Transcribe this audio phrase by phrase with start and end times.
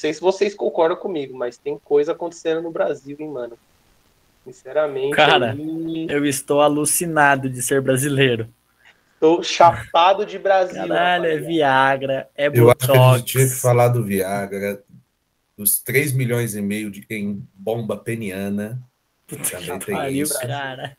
[0.00, 3.58] sei se vocês concordam comigo, mas tem coisa acontecendo no Brasil, hein, mano.
[4.44, 5.14] Sinceramente.
[5.14, 6.06] Cara, aí...
[6.08, 8.48] eu estou alucinado de ser brasileiro.
[9.14, 10.88] Estou chapado de Brasil.
[10.88, 12.64] Caralho, é Viagra, é Botox.
[12.64, 14.82] Eu acho que a gente tinha que falar do Viagra,
[15.58, 18.82] dos 3 milhões e meio de quem bomba peniana.
[19.26, 20.40] Também tem pariu, isso.
[20.40, 20.96] Cara.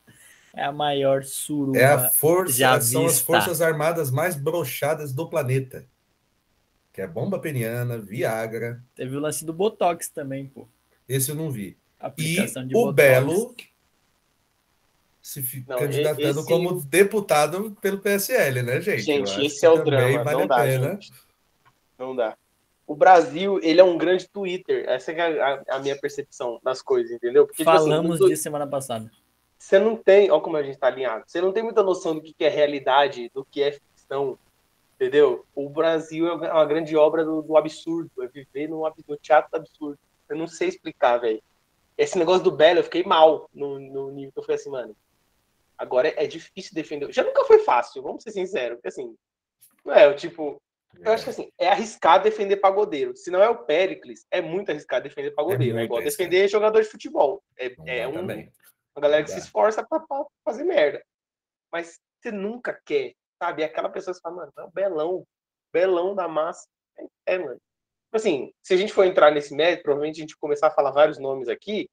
[0.54, 1.80] É a maior suruba.
[1.80, 5.86] É a força, já são as forças armadas mais brochadas do planeta.
[6.92, 8.84] Que é bomba peniana, Viagra.
[8.96, 10.68] Teve o lance do Botox também, pô.
[11.08, 11.78] Esse eu não vi.
[12.00, 12.96] Aplicação e o Botox.
[12.96, 13.56] Belo
[15.22, 16.48] se não, candidatando esse...
[16.48, 19.04] como deputado pelo PSL, né, gente?
[19.04, 20.24] Gente, esse é o drama.
[20.24, 20.92] Vale não dá, pena.
[20.94, 21.14] Gente.
[21.98, 22.36] Não dá.
[22.88, 24.84] O Brasil, ele é um grande Twitter.
[24.90, 27.46] Essa é a, a minha percepção das coisas, entendeu?
[27.46, 29.10] Porque, Falamos tipo assim, disso semana passada.
[29.58, 31.24] Você não tem, olha como a gente está alinhado.
[31.28, 34.38] Você não tem muita noção do que é realidade, do que é ficção,
[35.02, 35.46] entendeu?
[35.56, 39.58] O Brasil é uma grande obra do, do absurdo, é viver no, no teatro do
[39.58, 40.00] absurdo.
[40.30, 41.42] Eu não sei explicar, velho.
[41.98, 44.96] Esse negócio do Belo, eu fiquei mal no, no nível que eu fui assim, mano
[45.78, 47.12] Agora é, é difícil defender.
[47.12, 48.76] Já nunca foi fácil, vamos ser sinceros.
[48.76, 49.16] Porque assim,
[49.84, 50.62] não é, eu, tipo,
[51.00, 53.16] eu acho que assim, é arriscado defender pagodeiro.
[53.18, 55.80] Se não é o Pericles, é muito arriscado defender pagodeiro.
[55.80, 57.44] É, é igual defender jogador de futebol.
[57.58, 60.04] É, é um, uma galera que se esforça pra,
[60.46, 61.04] fazer merda.
[61.72, 63.64] Mas você nunca quer, sabe?
[63.64, 65.28] Aquela pessoa que fala, mano, é o belão,
[65.74, 66.68] belão da massa.
[67.26, 67.56] É, é, mano.
[67.56, 70.92] Tipo assim, se a gente for entrar nesse mérito, provavelmente a gente começar a falar
[70.92, 71.90] vários nomes aqui,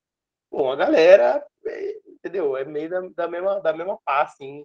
[0.50, 2.54] bom, a galera é, entendeu?
[2.54, 4.62] É meio da, da, mesma, da mesma pá, assim,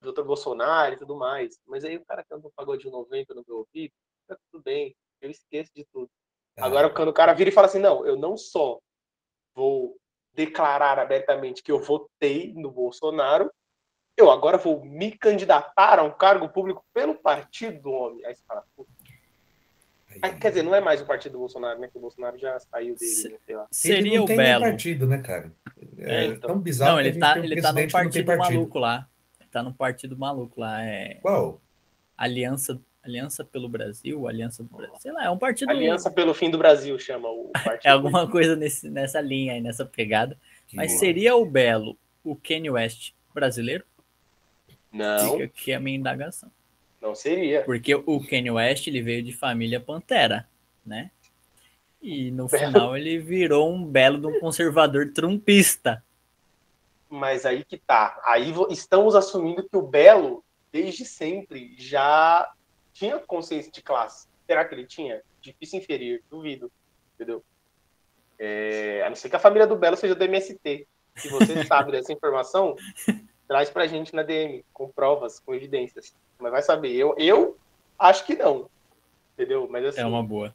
[0.00, 1.58] doutor Bolsonaro e tudo mais.
[1.66, 3.92] Mas aí o cara canta um pagode 90 no meu ouvido,
[4.28, 6.08] tá tudo bem, eu esqueço de tudo.
[6.56, 6.62] É.
[6.62, 8.78] Agora, quando o cara vira e fala assim, não, eu não só
[9.54, 9.96] vou
[10.34, 13.50] declarar abertamente que eu votei no Bolsonaro,
[14.20, 18.24] eu agora vou me candidatar a um cargo público pelo partido do homem.
[18.24, 18.90] Aí você fala, puta,
[20.22, 21.88] Aí, quer dizer, não é mais o partido do Bolsonaro, né?
[21.88, 23.38] Que o Bolsonaro já saiu dele, né?
[23.46, 23.66] sei lá.
[23.70, 24.64] Seria ele não o tem Belo.
[24.64, 25.52] partido, né, cara?
[25.98, 26.50] É, é então.
[26.50, 26.92] tão bizarro.
[26.92, 29.08] Não, ele tá, ele tá num partido, partido, maluco lá.
[29.40, 30.82] Ele tá num partido maluco lá.
[30.82, 31.14] É...
[31.22, 31.60] Qual?
[32.16, 34.96] Aliança, Aliança pelo Brasil, Aliança do Brasil.
[34.98, 35.70] Sei lá, é um partido.
[35.70, 37.86] Aliança pelo fim do Brasil chama o partido.
[37.86, 40.36] é alguma coisa nesse, nessa linha aí, nessa pegada.
[40.66, 41.00] Que Mas boa.
[41.00, 43.84] seria o Belo, o Kanye West brasileiro?
[44.92, 45.32] Não.
[45.32, 46.50] Fica aqui a minha indagação.
[47.00, 47.62] Não seria.
[47.62, 50.46] Porque o Kanye West ele veio de família Pantera,
[50.84, 51.10] né?
[52.02, 52.66] E no belo.
[52.66, 56.02] final ele virou um belo de um conservador trumpista.
[57.08, 58.20] Mas aí que tá.
[58.24, 62.50] Aí estamos assumindo que o Belo, desde sempre, já
[62.92, 64.28] tinha consciência de classe.
[64.46, 65.20] Será que ele tinha?
[65.40, 66.70] Difícil inferir, duvido.
[67.14, 67.42] Entendeu?
[68.38, 70.86] É, a não ser que a família do Belo seja do MST.
[71.16, 72.76] Se você sabe dessa informação,
[73.50, 76.14] traz pra gente na DM, com provas, com evidências.
[76.38, 76.94] Mas vai saber.
[76.94, 77.58] Eu, eu
[77.98, 78.70] acho que não.
[79.34, 79.66] Entendeu?
[79.68, 80.54] Mas assim, É uma boa.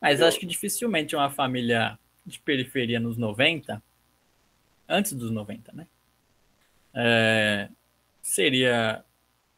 [0.00, 0.28] Mas eu...
[0.28, 3.82] acho que dificilmente uma família de periferia nos 90,
[4.88, 5.88] antes dos 90, né?
[6.94, 7.68] É,
[8.22, 9.04] seria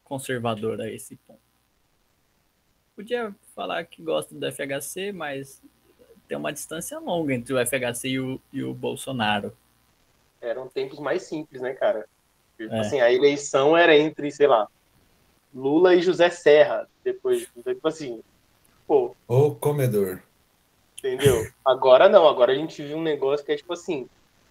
[0.03, 1.41] conservadora a esse ponto.
[2.97, 5.61] Podia falar que gosta do FHC, mas
[6.27, 9.55] tem uma distância longa entre o FHC e o, e o Bolsonaro.
[10.41, 12.09] Eram tempos mais simples, né, cara?
[12.57, 12.81] Tipo é.
[12.81, 14.69] Assim, a eleição era entre, sei lá,
[15.55, 16.89] Lula e José Serra.
[17.03, 18.23] Depois, tipo assim,
[18.87, 19.15] pô.
[19.29, 20.21] O comedor.
[20.99, 21.47] Entendeu?
[21.65, 24.09] Agora não, agora a gente viu um negócio que é tipo assim: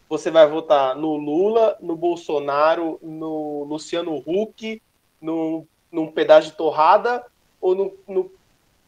[0.08, 4.82] você vai votar no Lula, no Bolsonaro, no Luciano Huck,
[5.20, 7.26] no, num pedaço de torrada
[7.60, 8.32] ou no, no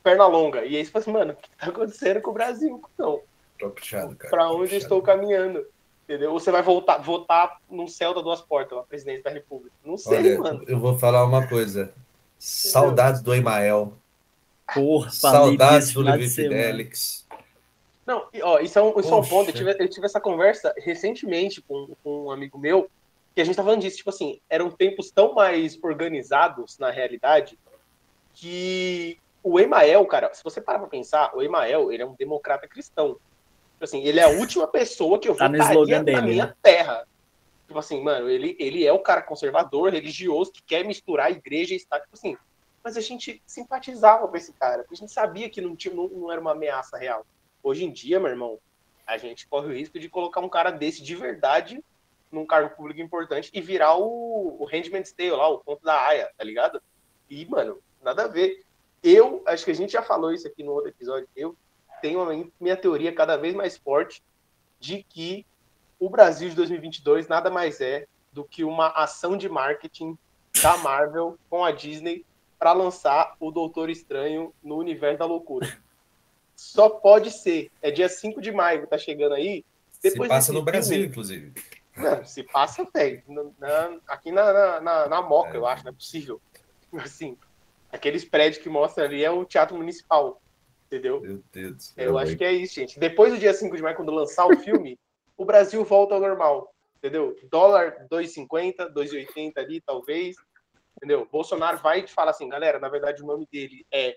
[0.04, 0.64] perna longa.
[0.66, 2.82] E aí você fala assim, mano, o que tá acontecendo com o Brasil?
[2.98, 3.22] Não.
[3.58, 4.30] Tô puxado, cara.
[4.30, 5.66] Pra onde estou caminhando?
[6.06, 6.32] Entendeu?
[6.32, 9.76] Ou você vai voltar, votar num céu da duas portas, a presidente da República.
[9.84, 10.64] Não sei, Olha, mano.
[10.68, 11.94] Eu vou falar uma coisa.
[12.38, 13.94] Saudades do Emael.
[14.74, 17.26] Porra, Saudades do Levi Fidelix.
[18.06, 19.50] Não, ó, isso é um, isso é um ponto.
[19.50, 22.88] Eu tive, eu tive essa conversa recentemente com, com um amigo meu,
[23.34, 27.58] que a gente tava falando disso, tipo assim, eram tempos tão mais organizados na realidade
[28.34, 32.68] que o Emael, cara, se você parar pra pensar, o Emael, ele é um democrata
[32.68, 33.18] cristão.
[33.76, 36.56] Tipo assim, ele é a última pessoa que eu tá votaria na minha né?
[36.62, 37.06] terra.
[37.68, 41.78] Tipo assim, mano, ele, ele é o cara conservador, religioso, que quer misturar igreja e
[41.78, 42.04] Estado.
[42.04, 42.38] Tipo assim,
[42.84, 46.08] mas a gente simpatizava com esse cara, porque a gente sabia que não, tinha, não,
[46.08, 47.26] não era uma ameaça real.
[47.62, 48.60] Hoje em dia, meu irmão,
[49.06, 51.84] a gente corre o risco de colocar um cara desse de verdade
[52.32, 56.30] num cargo público importante e virar o, o Handmaid's Tale lá, o ponto da Aya,
[56.38, 56.82] tá ligado?
[57.30, 58.64] E, mano, nada a ver.
[59.04, 61.56] Eu, acho que a gente já falou isso aqui no outro episódio, eu
[62.06, 64.22] tenho a minha teoria cada vez mais forte
[64.80, 65.44] de que
[66.00, 70.16] o Brasil de 2022 nada mais é do que uma ação de marketing
[70.62, 72.24] da Marvel com a Disney
[72.60, 75.68] para lançar o Doutor Estranho no universo da loucura.
[76.56, 77.72] só pode ser.
[77.82, 79.66] É dia 5 de maio, tá chegando aí.
[80.00, 81.54] Depois se passa no Brasil, inclusive.
[81.98, 83.24] Não, se passa, velho.
[84.08, 85.58] Aqui na, na, na, na Moca, é.
[85.58, 86.40] eu acho, não é possível.
[86.98, 87.36] Assim,
[87.92, 90.40] aqueles prédios que mostram ali é o Teatro Municipal.
[90.96, 91.20] Entendeu?
[91.20, 92.06] Meu Deus do céu.
[92.06, 92.98] Eu acho que é isso, gente.
[92.98, 94.98] Depois do dia 5 de maio, quando lançar o filme,
[95.36, 96.74] o Brasil volta ao normal.
[96.98, 97.36] Entendeu?
[97.52, 100.38] Dólar 2,50, 2,80 ali, talvez.
[100.96, 101.28] Entendeu?
[101.30, 104.16] Bolsonaro vai te falar assim, galera, na verdade o nome dele é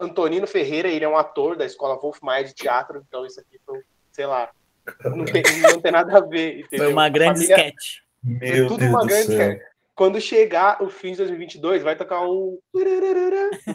[0.00, 3.60] Antonino Ferreira, ele é um ator da escola Wolf Maia de teatro, então isso aqui
[3.66, 4.50] foi, sei lá,
[5.04, 6.60] não tem, não tem nada a ver.
[6.60, 6.86] Entendeu?
[6.86, 7.98] Foi uma grande Família, sketch.
[8.22, 9.69] Meu tudo Deus uma grande sketch.
[10.00, 12.58] Quando chegar o fim de 2022, vai tocar um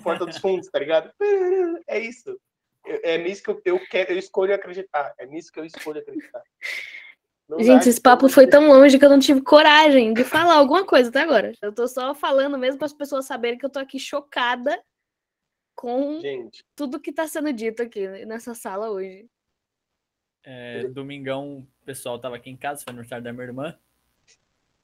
[0.03, 1.11] Porta dos Fundos, tá ligado?
[1.87, 2.35] É isso.
[2.83, 5.13] É nisso que eu, eu, quero, eu escolho acreditar.
[5.19, 6.41] É nisso que eu escolho acreditar.
[7.47, 10.83] Não Gente, esse papo foi tão longe que eu não tive coragem de falar alguma
[10.83, 11.53] coisa até agora.
[11.61, 14.83] Eu tô só falando mesmo para as pessoas saberem que eu tô aqui chocada
[15.75, 16.65] com Gente.
[16.75, 19.29] tudo que está sendo dito aqui nessa sala hoje.
[20.43, 23.79] É, domingão, o pessoal tava aqui em casa, foi no aniversário da minha irmã.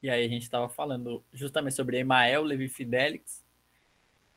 [0.01, 3.44] E aí a gente tava falando justamente sobre Emael, Levi Fidelix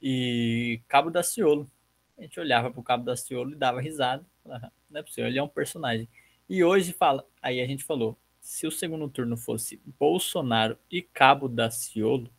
[0.01, 1.71] e Cabo da Ciolo.
[2.19, 4.25] A gente olhava pro Cabo da Ciolo e dava risada.
[4.45, 6.09] Não é possível, ele é um personagem.
[6.49, 11.49] E hoje fala, aí a gente falou, se o segundo turno fosse Bolsonaro e Cabo
[11.49, 12.31] da Ciolo,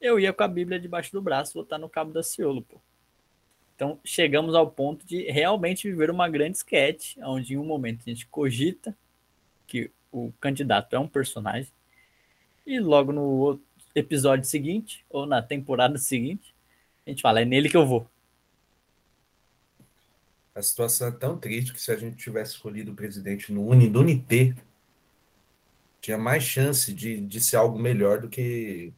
[0.00, 2.80] eu ia com a Bíblia debaixo do braço votar no Cabo da Ciolo, pô.
[3.76, 8.10] Então, chegamos ao ponto de realmente viver uma grande sketch, onde em um momento a
[8.10, 8.96] gente cogita
[9.68, 11.72] que o candidato é um personagem,
[12.68, 13.58] e logo no
[13.94, 16.54] episódio seguinte, ou na temporada seguinte,
[17.06, 18.06] a gente fala, é nele que eu vou.
[20.54, 24.54] A situação é tão triste que se a gente tivesse escolhido o presidente no Unidunité,
[26.00, 28.92] tinha mais chance de, de ser algo melhor do que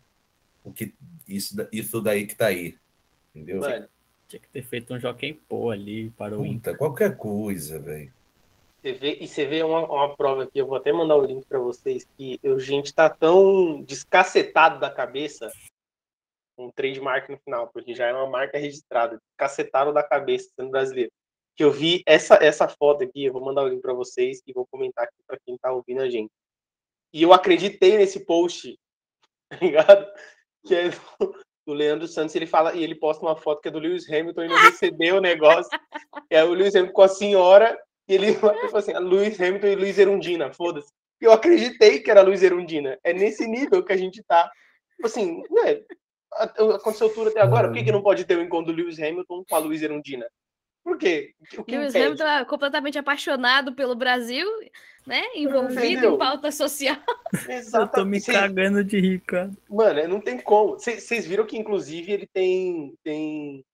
[0.65, 0.93] o que
[1.29, 2.77] isso, isso daí que tá aí.
[3.35, 3.61] Entendeu?
[3.61, 3.89] Mano,
[4.27, 8.13] tinha que ter feito um Joaquim Pô ali para o Puta, qualquer coisa, velho.
[8.83, 11.59] E você vê uma, uma, prova aqui, eu vou até mandar o um link para
[11.59, 15.51] vocês, que a gente tá tão descacetado da cabeça,
[16.57, 21.11] um trademark no final, porque já é uma marca registrada, cacetado da cabeça sendo brasileiro.
[21.57, 24.53] Que eu vi essa, essa foto aqui, eu vou mandar o link para vocês e
[24.53, 26.31] vou comentar aqui para quem tá ouvindo a gente.
[27.13, 28.79] E eu acreditei nesse post,
[29.51, 30.07] tá ligado?
[30.65, 30.91] Que é
[31.67, 34.45] do Leandro Santos, ele fala e ele posta uma foto que é do Lewis Hamilton
[34.45, 35.71] e não recebeu o negócio.
[36.33, 37.77] É o Lewis Hamilton com a senhora
[38.11, 40.89] e ele fala assim, Lewis Hamilton e Luiz Erundina, foda-se.
[41.21, 42.99] Eu acreditei que era Luiz Erundina.
[43.05, 44.51] É nesse nível que a gente tá.
[44.97, 45.81] Tipo assim, né?
[46.33, 47.69] Aconteceu tudo até agora.
[47.69, 50.27] Por que, que não pode ter o encontro do Lewis Hamilton com a Luiz Erundina?
[50.83, 51.35] Por quê?
[51.57, 54.47] O que Lewis Hamilton é completamente apaixonado pelo Brasil,
[55.07, 55.23] né?
[55.37, 56.15] Envolvido Entendeu?
[56.15, 56.97] em pauta social.
[57.49, 57.77] Exatamente.
[57.87, 59.51] Eu tô me cagando de rir, cara.
[59.69, 60.81] Mano, não tem como.
[60.81, 62.95] Vocês viram que, inclusive, ele tem.
[63.05, 63.65] tem...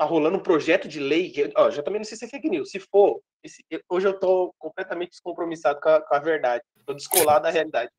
[0.00, 1.28] Tá rolando um projeto de lei.
[1.28, 2.70] Que, ó, já também não sei se é fake news.
[2.70, 6.64] Se for, esse, hoje eu tô completamente descompromissado com a, com a verdade.
[6.86, 7.90] Tô descolado da realidade.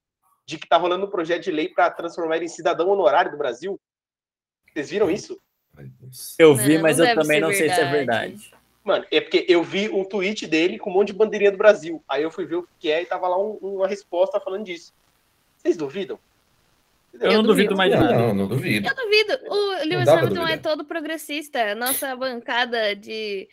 [0.44, 3.38] De que tá rolando um projeto de lei para transformar ele em cidadão honorário do
[3.38, 3.80] Brasil.
[4.74, 5.40] Vocês viram isso?
[6.40, 8.52] Eu vi, não, mas não eu também não sei se é verdade.
[8.84, 12.04] Mano, é porque eu vi um tweet dele com um monte de bandeirinha do Brasil.
[12.10, 14.92] Aí eu fui ver o que é e tava lá um, uma resposta falando disso.
[15.56, 16.18] Vocês duvidam?
[17.14, 18.18] Eu, eu não duvido, duvido mais nada.
[18.18, 18.88] Não, não duvido.
[18.88, 19.40] Eu duvido.
[19.48, 21.76] O Lewis Hamilton é todo progressista.
[21.76, 23.50] Nossa bancada de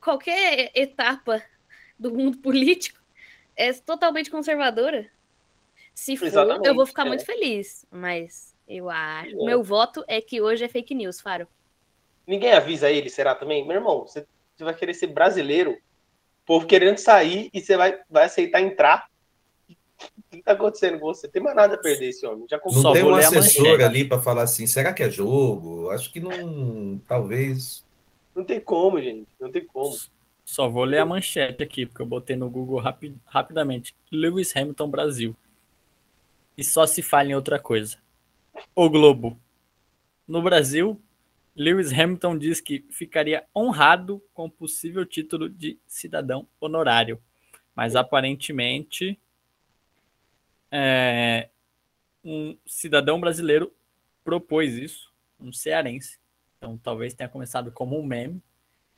[0.00, 1.42] qualquer etapa
[1.98, 2.98] do mundo político
[3.56, 5.08] é totalmente conservadora.
[5.94, 7.08] Se for, Exatamente, eu vou ficar é.
[7.08, 7.86] muito feliz.
[7.90, 9.40] Mas eu acho.
[9.40, 9.44] É.
[9.44, 11.46] Meu voto é que hoje é fake news, Faro.
[12.26, 13.66] Ninguém avisa ele, será também?
[13.66, 14.24] Meu irmão, você,
[14.56, 15.76] você vai querer ser brasileiro,
[16.46, 19.08] povo querendo sair e você vai, vai aceitar entrar.
[20.30, 21.26] O que está acontecendo com você?
[21.26, 22.46] Tem mais nada a perder esse homem.
[22.48, 25.90] Já não tem um assessor ali para falar assim, será que é jogo?
[25.90, 27.00] Acho que não.
[27.08, 27.84] Talvez.
[28.32, 29.26] Não tem como, gente.
[29.40, 29.96] Não tem como.
[30.44, 33.92] Só vou ler a manchete aqui, porque eu botei no Google rapid, rapidamente.
[34.10, 35.36] Lewis Hamilton Brasil.
[36.56, 37.98] E só se fala em outra coisa.
[38.74, 39.36] O Globo.
[40.28, 41.00] No Brasil,
[41.56, 47.20] Lewis Hamilton diz que ficaria honrado com o possível título de cidadão honorário,
[47.74, 49.18] mas aparentemente
[50.70, 51.48] é,
[52.24, 53.74] um cidadão brasileiro
[54.22, 56.18] propôs isso, um cearense.
[56.58, 58.42] Então talvez tenha começado como um meme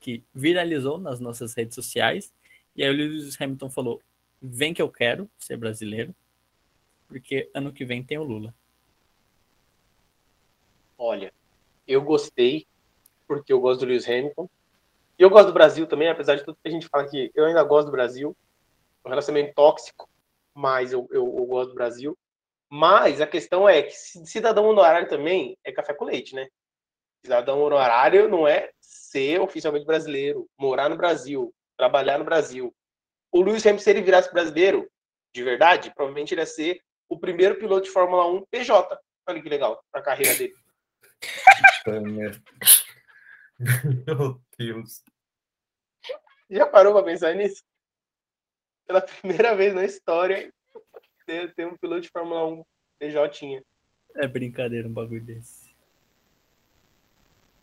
[0.00, 2.32] que viralizou nas nossas redes sociais.
[2.74, 4.02] E aí o Lewis Hamilton falou:
[4.40, 6.14] vem que eu quero ser brasileiro,
[7.08, 8.54] porque ano que vem tem o Lula.
[10.98, 11.32] Olha,
[11.86, 12.66] eu gostei,
[13.26, 14.48] porque eu gosto do Lewis Hamilton.
[15.18, 17.30] E eu gosto do Brasil também, apesar de tudo que a gente fala aqui.
[17.34, 18.36] Eu ainda gosto do Brasil.
[19.04, 20.08] Um relacionamento tóxico,
[20.54, 22.16] mas eu, eu, eu gosto do Brasil.
[22.70, 26.48] Mas a questão é que cidadão honorário também é café com leite, né?
[27.24, 32.74] Cidadão honorário não é ser oficialmente brasileiro, morar no Brasil, trabalhar no Brasil.
[33.30, 34.90] O Lewis Hamilton, se ele virasse brasileiro,
[35.34, 38.98] de verdade, provavelmente ele ia ser o primeiro piloto de Fórmula 1 PJ.
[39.28, 40.54] Olha que legal, para a carreira dele.
[44.06, 45.02] Meu Deus.
[46.50, 47.62] Já parou para pensar nisso?
[48.92, 50.52] Pela primeira vez na história,
[51.56, 52.62] tem um piloto de Fórmula 1
[52.98, 53.62] PJ.
[54.16, 55.72] É brincadeira um bagulho desse.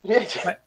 [0.03, 0.39] Gente.
[0.43, 0.57] Mas,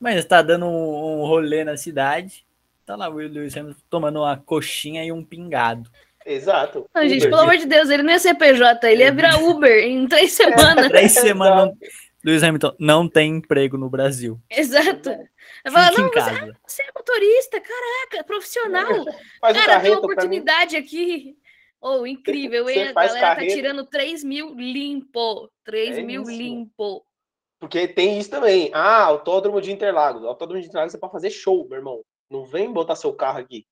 [0.00, 2.46] mas tá dando um, um rolê na cidade.
[2.86, 5.90] Tá lá o Lewis Hamilton tomando uma coxinha e um pingado.
[6.24, 6.88] Exato.
[6.94, 9.84] Não, gente, pelo amor de Deus, ele não ia ser PJ, ele ia virar Uber
[9.84, 10.88] em três semanas.
[10.88, 11.74] três semanas.
[12.24, 14.40] Lewis Hamilton não tem emprego no Brasil.
[14.50, 15.10] Exato.
[15.64, 19.04] Eu falo, não, você, você, é motorista, caraca, profissional.
[19.40, 21.36] Faz Cara, tem uma oportunidade aqui.
[21.80, 22.88] Oh, incrível, hein?
[22.88, 23.54] A galera tá carreira.
[23.54, 25.50] tá tirando 3 mil limpo.
[25.64, 26.30] 3 é mil isso.
[26.30, 27.06] limpo.
[27.58, 28.70] Porque tem isso também.
[28.74, 30.24] Ah, autódromo de Interlagos.
[30.24, 32.04] Autódromo de Interlagos você pode fazer show, meu irmão.
[32.30, 33.66] Não vem botar seu carro aqui.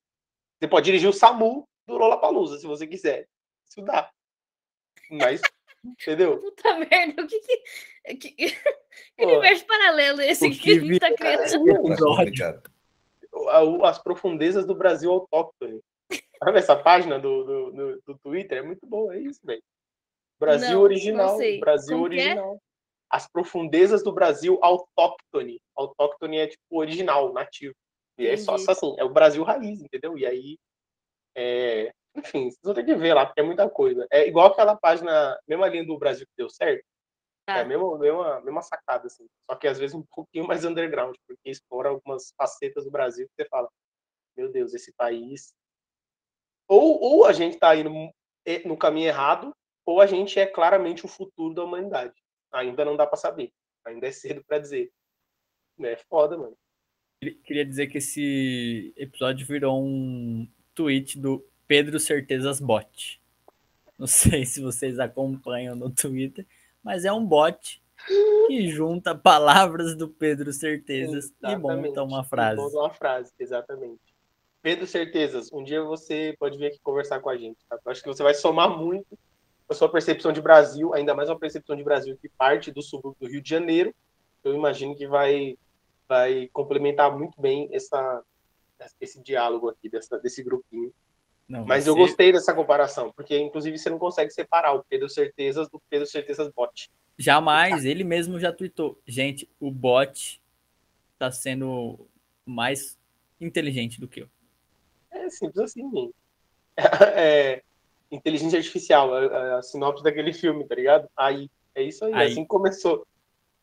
[0.59, 3.27] Você pode dirigir o SAMU do Lollapalooza, se você quiser.
[3.69, 4.11] Isso dá.
[5.11, 5.41] Mas,
[5.85, 6.39] entendeu?
[6.39, 7.63] Puta merda, o que que...
[8.15, 8.33] que...
[9.17, 11.43] que universo paralelo esse que, a gente tá criando?
[13.85, 15.81] As profundezas do Brasil autóctone.
[16.43, 18.59] Sabe essa página do, do, do, do Twitter?
[18.59, 19.63] É muito boa, é isso, velho.
[20.39, 21.39] Brasil não, original.
[21.39, 22.09] Não Brasil Como é?
[22.09, 22.55] original.
[22.55, 22.59] É?
[23.11, 25.61] As profundezas do Brasil autóctone.
[25.75, 27.75] Autóctone é tipo original, nativo.
[28.19, 30.19] E é só, só assim, é o Brasil raiz, entendeu?
[30.19, 30.59] E aí
[31.37, 34.07] é, enfim, vocês vão ter que ver lá, porque é muita coisa.
[34.11, 36.85] É igual aquela página, mesma linha do Brasil que deu certo.
[37.49, 39.27] É a mesma, mesma, mesma sacada, assim.
[39.51, 43.35] Só que às vezes um pouquinho mais underground, porque explora algumas facetas do Brasil que
[43.43, 43.69] você fala,
[44.37, 45.53] meu Deus, esse país.
[46.69, 47.91] Ou, ou a gente está indo
[48.65, 49.55] no caminho errado,
[49.87, 52.15] ou a gente é claramente o futuro da humanidade.
[52.53, 53.51] Ainda não dá para saber.
[53.87, 54.93] Ainda é cedo para dizer.
[55.81, 56.57] É foda, mano.
[57.45, 63.21] Queria dizer que esse episódio virou um tweet do Pedro Certezas Bot.
[63.99, 66.47] Não sei se vocês acompanham no Twitter,
[66.83, 67.83] mas é um bot
[68.47, 71.87] que junta palavras do Pedro Certezas exatamente.
[71.87, 72.61] e monta uma frase.
[72.61, 74.01] Monta uma frase, exatamente.
[74.63, 77.59] Pedro Certezas, um dia você pode vir aqui conversar com a gente.
[77.69, 77.79] Tá?
[77.87, 79.19] acho que você vai somar muito
[79.69, 83.21] a sua percepção de Brasil, ainda mais uma percepção de Brasil que parte do subúrbio
[83.21, 83.95] do Rio de Janeiro.
[84.43, 85.59] Eu imagino que vai,
[86.09, 88.23] vai complementar muito bem essa,
[89.01, 90.93] esse diálogo aqui, dessa, desse grupinho.
[91.49, 95.69] Não, Mas eu gostei dessa comparação, porque inclusive você não consegue separar o Pedro Certezas
[95.71, 96.91] do Pedro Certezas bot.
[97.17, 99.01] Jamais, ele mesmo já tweetou.
[99.07, 100.43] Gente, o bot
[101.19, 102.07] tá sendo
[102.45, 102.99] mais
[103.41, 104.29] inteligente do que eu.
[105.11, 106.15] É simples assim, gente.
[107.17, 107.63] É,
[108.09, 111.09] inteligência artificial, a, a, sinopse daquele filme, tá ligado?
[111.17, 112.33] Aí, é isso aí, aí.
[112.33, 113.05] assim começou.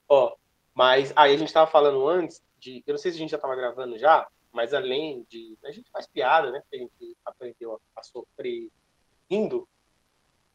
[0.09, 0.35] Ó,
[0.73, 2.83] mas aí a gente tava falando antes de.
[2.85, 5.57] Eu não sei se a gente já tava gravando já, mas além de.
[5.65, 6.61] A gente faz piada, né?
[6.61, 8.71] Porque a gente aprendeu a, a sofrer
[9.29, 9.67] rindo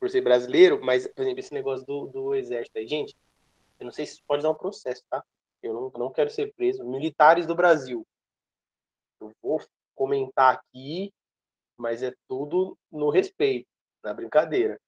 [0.01, 3.15] por ser brasileiro, mas, por exemplo, esse negócio do, do exército aí, gente,
[3.79, 5.23] eu não sei se pode dar um processo, tá?
[5.63, 6.83] Eu não, não quero ser preso.
[6.83, 8.07] Militares do Brasil.
[9.21, 9.61] Eu vou
[9.95, 11.13] comentar aqui,
[11.77, 13.69] mas é tudo no respeito,
[14.03, 14.81] na brincadeira.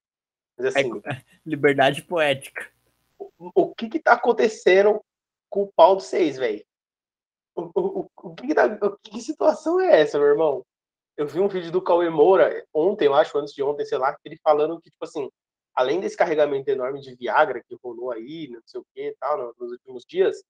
[0.57, 2.73] Mas, assim, é, liberdade poética.
[3.19, 5.05] O, o que que tá acontecendo
[5.51, 6.65] com o pau do seis, velho?
[7.55, 8.69] O, o, o, que, tá,
[9.03, 10.65] que situação é essa, meu irmão?
[11.17, 14.17] Eu vi um vídeo do Cauê Moura ontem, eu acho, antes de ontem, sei lá,
[14.25, 15.31] ele falando que, tipo assim,
[15.75, 19.73] além desse carregamento enorme de Viagra que rolou aí, não sei o que tal, nos
[19.73, 20.43] últimos dias,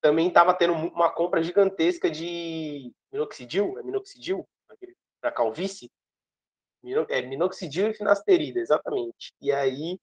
[0.00, 4.46] também estava tendo uma compra gigantesca de minoxidil, é minoxidil?
[5.20, 5.90] Para calvície?
[7.08, 9.32] É minoxidil e finasterida, exatamente.
[9.40, 9.98] E aí,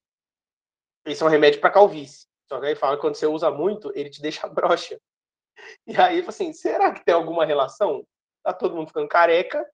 [1.06, 2.28] esse é um remédio para calvície.
[2.48, 5.00] Só que aí fala que quando você usa muito, ele te deixa broxa.
[5.88, 8.06] E aí, assim, será que tem alguma relação?
[8.44, 9.66] Tá todo mundo ficando careca,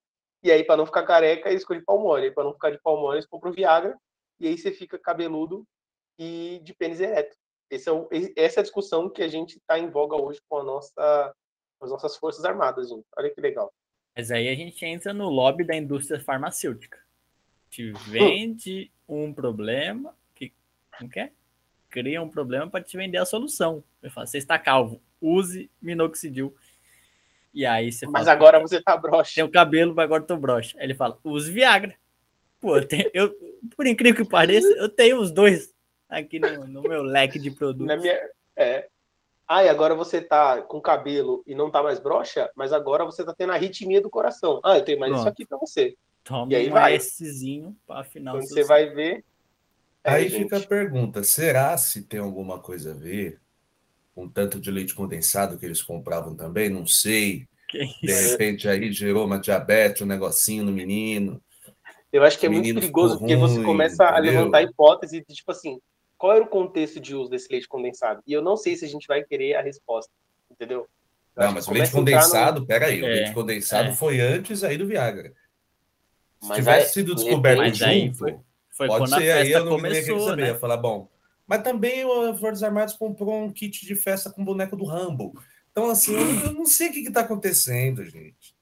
[0.43, 2.31] e aí, para não ficar careca, eles ficam de palmole.
[2.31, 3.95] Para não ficar de palmole, eles compram Viagra,
[4.39, 5.63] e aí você fica cabeludo
[6.17, 7.37] e de pênis ereto.
[7.69, 10.57] Esse é o, essa é a discussão que a gente está em voga hoje com,
[10.57, 11.33] a nossa,
[11.79, 13.05] com as nossas Forças Armadas, gente.
[13.15, 13.71] Olha que legal.
[14.15, 16.99] Mas aí a gente entra no lobby da indústria farmacêutica.
[17.69, 20.51] Te vende um problema que
[20.99, 21.31] não quer?
[21.89, 23.83] Cria um problema para te vender a solução.
[24.01, 26.53] Eu falo, você está calvo use minoxidil.
[27.53, 29.35] E aí você Mas fala, agora você tá broxa.
[29.35, 30.77] Tem o cabelo, mas agora tô broxa.
[30.79, 31.95] Aí ele fala, use Viagra.
[32.59, 33.35] Pô, eu, tenho, eu
[33.75, 35.73] por incrível que pareça, eu tenho os dois
[36.07, 37.87] aqui no, no meu leque de produtos.
[37.87, 38.19] Na minha,
[38.55, 38.87] é.
[39.47, 43.25] Ah, e agora você tá com cabelo e não tá mais broxa, mas agora você
[43.25, 44.61] tá tendo a arritmia do coração.
[44.63, 45.21] Ah, eu tenho mais Pronto.
[45.21, 45.97] isso aqui pra você.
[46.23, 46.97] Toma e aí um vai.
[46.99, 48.37] Szinho pra final.
[48.37, 49.25] Quando você vai ver.
[50.03, 53.40] É, aí fica a pergunta: será se tem alguma coisa a ver
[54.21, 57.47] com tanto de leite condensado que eles compravam também, não sei.
[57.71, 61.41] De repente aí gerou uma diabetes, um negocinho no menino.
[62.13, 64.15] Eu acho que é muito perigoso, porque você começa entendeu?
[64.15, 65.79] a levantar hipótese de, tipo assim,
[66.17, 68.21] qual era o contexto de uso desse leite condensado?
[68.27, 70.11] E eu não sei se a gente vai querer a resposta,
[70.51, 70.85] entendeu?
[71.35, 72.67] Eu não, mas o leite condensado, no...
[72.67, 73.93] peraí, é, o leite condensado é.
[73.93, 75.33] foi antes aí do Viagra.
[76.41, 80.17] Se mas tivesse aí, sido descoberto junto, foi, foi pode ser aí, eu não começou,
[80.17, 80.53] nem saber.
[80.53, 80.59] Né?
[80.59, 81.09] falar, bom,
[81.47, 85.33] mas também o Forças Armadas comprou um kit de festa com boneco do Rambo.
[85.71, 88.55] Então, assim, eu, eu não sei o que está acontecendo, gente.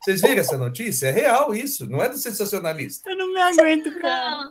[0.00, 1.08] Vocês viram essa notícia?
[1.08, 3.10] É real isso, não é do sensacionalista.
[3.10, 4.50] Eu não me aguento, cara.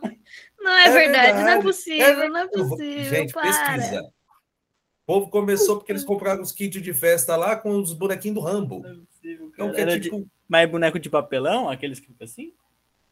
[0.60, 3.04] não é, é verdade, verdade, não é possível, é não é possível.
[3.04, 3.42] Gente, para.
[3.42, 4.02] pesquisa.
[4.02, 8.40] O povo começou porque eles compraram os kits de festa lá com os bonequinhos do
[8.40, 8.80] Rambo.
[8.80, 9.82] Não é possível, então, cara.
[9.82, 10.20] Então, é tipo...
[10.20, 10.26] de...
[10.48, 12.52] Mas é boneco de papelão, aqueles que ficam assim?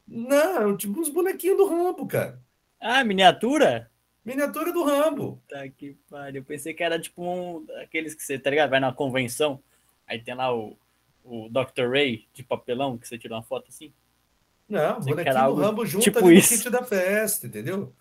[0.07, 2.41] Não, tipo uns bonequinhos do Rambo, cara.
[2.81, 3.91] Ah, miniatura?
[4.25, 5.43] Miniatura do Rambo.
[5.49, 6.41] Tá que pariu.
[6.41, 8.71] Eu pensei que era tipo um aqueles que você, tá ligado?
[8.71, 9.63] Vai na convenção,
[10.07, 10.77] aí tem lá o,
[11.25, 11.91] o Dr.
[11.91, 13.93] Ray de papelão, que você tira uma foto assim.
[14.69, 16.53] Não, bonequinho do Rambo junto tipo ali isso.
[16.53, 17.95] no kit da festa, entendeu?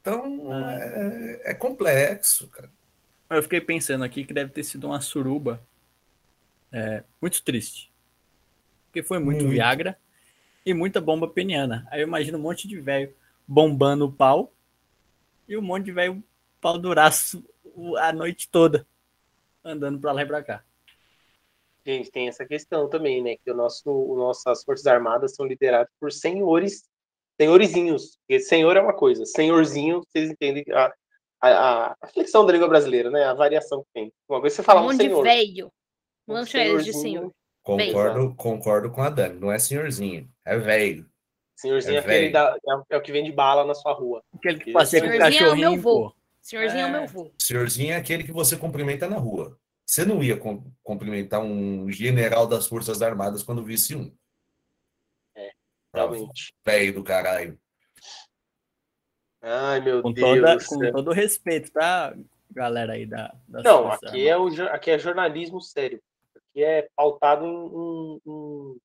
[0.00, 0.74] Então, ah.
[0.74, 2.70] é, é, complexo, cara.
[3.28, 5.60] Eu fiquei pensando aqui que deve ter sido uma suruba
[6.70, 7.90] é, muito triste.
[8.86, 9.98] Porque foi muito, muito, Viagra
[10.64, 11.84] e muita bomba peniana.
[11.90, 13.12] Aí eu imagino um monte de velho
[13.48, 14.52] bombando o pau
[15.48, 16.22] e um monte de velho
[16.60, 17.44] pau duraço
[17.98, 18.86] a noite toda
[19.66, 20.64] andando para lá e pra cá.
[21.84, 23.36] Gente, tem essa questão também, né?
[23.36, 26.84] Que o nosso, o nossas Forças Armadas são lideradas por senhores,
[27.40, 28.18] senhorizinhos.
[28.18, 30.92] Porque senhor é uma coisa, senhorzinho, vocês entendem a,
[31.40, 33.24] a, a flexão da língua brasileira, né?
[33.24, 34.12] A variação que tem.
[34.28, 35.22] Uma coisa você fala um, um senhor.
[35.22, 35.72] velho.
[36.26, 37.32] Não chama de senhor.
[37.62, 39.38] Concordo, concordo com a Dani.
[39.38, 41.06] Não é senhorzinho, é velho.
[41.56, 44.22] Senhorzinho é, é aquele da, é, é, o que vende bala na sua rua.
[44.34, 45.64] Aquele que passeia com o cachorrinho.
[45.64, 46.14] É o meu vô.
[46.42, 46.82] Senhorzinho é.
[46.82, 47.30] é o meu vô.
[47.40, 49.58] Senhorzinho é aquele que você cumprimenta na rua.
[49.84, 50.38] Você não ia
[50.82, 54.14] cumprimentar um general das Forças Armadas quando visse um.
[55.34, 55.50] É,
[55.94, 56.52] realmente.
[56.64, 57.58] Velho do caralho.
[59.40, 60.66] Ai, meu com Deus.
[60.66, 62.16] Toda, com todo respeito, tá,
[62.50, 63.32] galera aí da.
[63.46, 66.02] da não, aqui é, o, aqui é jornalismo sério.
[66.34, 68.80] Aqui é pautado em, em, em,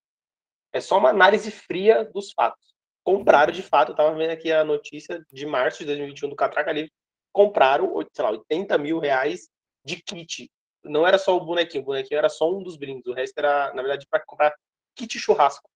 [0.71, 2.70] É só uma análise fria dos fatos.
[3.03, 6.71] Compraram de fato, eu tava vendo aqui a notícia de março de 2021 do Catraca
[6.71, 6.91] Livre.
[7.33, 9.49] Compraram, sei lá, 80 mil reais
[9.83, 10.49] de kit
[10.83, 13.73] não era só o bonequinho, o bonequinho era só um dos brindes, o resto era,
[13.73, 14.53] na verdade, para comprar
[14.95, 15.69] kit churrasco.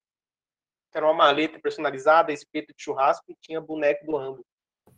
[0.94, 4.46] Era uma maleta personalizada, espeto de churrasco e tinha boneco do Rambo.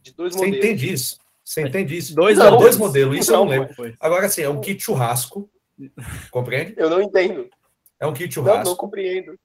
[0.01, 0.65] De dois Você modelos.
[0.65, 1.17] entende isso?
[1.43, 2.13] Você entende isso?
[2.13, 3.73] Dois, não, dois modelos, isso não, eu não lembro.
[3.73, 3.95] Foi.
[3.99, 5.49] Agora, assim, é um kit churrasco.
[6.29, 6.75] Compreende?
[6.77, 7.49] Eu não entendo.
[7.99, 8.63] É um kit churrasco.
[8.63, 9.39] Não, não compreendo.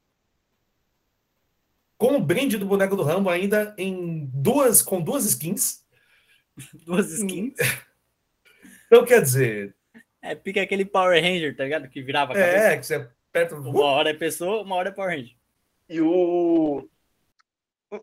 [2.03, 5.87] Com o brinde do boneco do Rambo ainda em duas, com duas skins.
[6.85, 7.55] Duas skins?
[8.89, 9.75] Então, quer dizer,
[10.21, 11.89] é, pica aquele Power Ranger, tá ligado?
[11.89, 12.67] Que virava a é, cabeça.
[12.67, 13.55] É, que você aperta...
[13.55, 15.35] Uma hora é pessoa, uma hora é Power Ranger.
[15.89, 16.87] E o...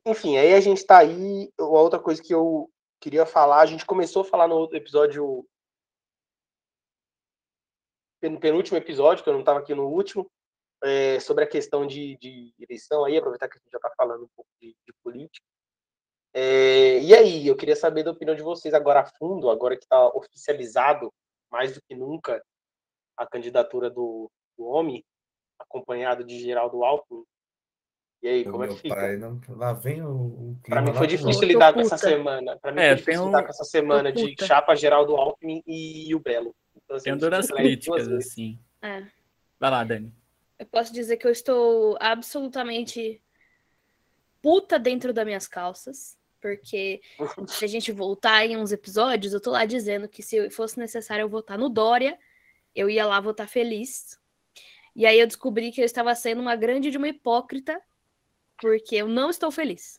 [0.03, 1.51] Enfim, aí a gente tá aí...
[1.59, 5.45] Uma outra coisa que eu queria falar, a gente começou a falar no outro episódio...
[8.23, 10.27] No penúltimo episódio, que eu não tava aqui no último,
[10.83, 14.23] é, sobre a questão de, de, eleição aí, aproveitar que a gente já tá falando
[14.23, 15.45] um pouco de, de política.
[16.33, 19.83] É, e aí, eu queria saber da opinião de vocês agora a fundo, agora que
[19.83, 21.11] está oficializado
[21.51, 22.43] mais do que nunca
[23.17, 25.03] a candidatura do, do homem,
[25.59, 27.23] acompanhado de Geraldo Alckmin.
[28.21, 28.95] E aí, como é que fica?
[28.95, 32.57] Pai, não, lá vem o, o Para mim foi difícil lidar com essa semana.
[32.59, 33.25] Para mim é, foi difícil um...
[33.27, 36.53] lidar com essa semana de chapa Geraldo Alckmin e o Belo.
[36.75, 38.59] Então, assim, tem duras críticas, assim.
[38.81, 39.03] É.
[39.59, 40.13] Vai lá, Dani.
[40.59, 43.21] Eu posso dizer que eu estou absolutamente
[44.41, 46.19] puta dentro das minhas calças.
[46.41, 47.01] Porque
[47.47, 51.23] se a gente voltar em uns episódios, eu tô lá dizendo que se fosse necessário
[51.23, 52.17] eu votar no Dória,
[52.75, 54.19] eu ia lá votar feliz.
[54.95, 57.81] E aí eu descobri que eu estava sendo uma grande de uma hipócrita,
[58.59, 59.97] porque eu não estou feliz.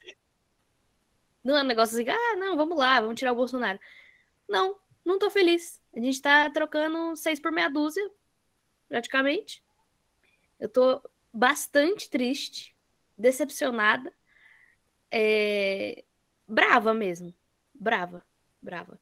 [1.42, 3.78] Não é um negócio assim, ah, não, vamos lá, vamos tirar o Bolsonaro.
[4.48, 5.80] Não, não tô feliz.
[5.94, 8.10] A gente tá trocando seis por meia dúzia,
[8.88, 9.62] praticamente.
[10.60, 12.76] Eu tô bastante triste,
[13.16, 14.12] decepcionada.
[15.10, 16.04] É
[16.50, 17.32] brava mesmo.
[17.74, 18.22] Brava,
[18.60, 19.00] brava.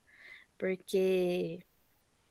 [0.58, 1.60] Porque.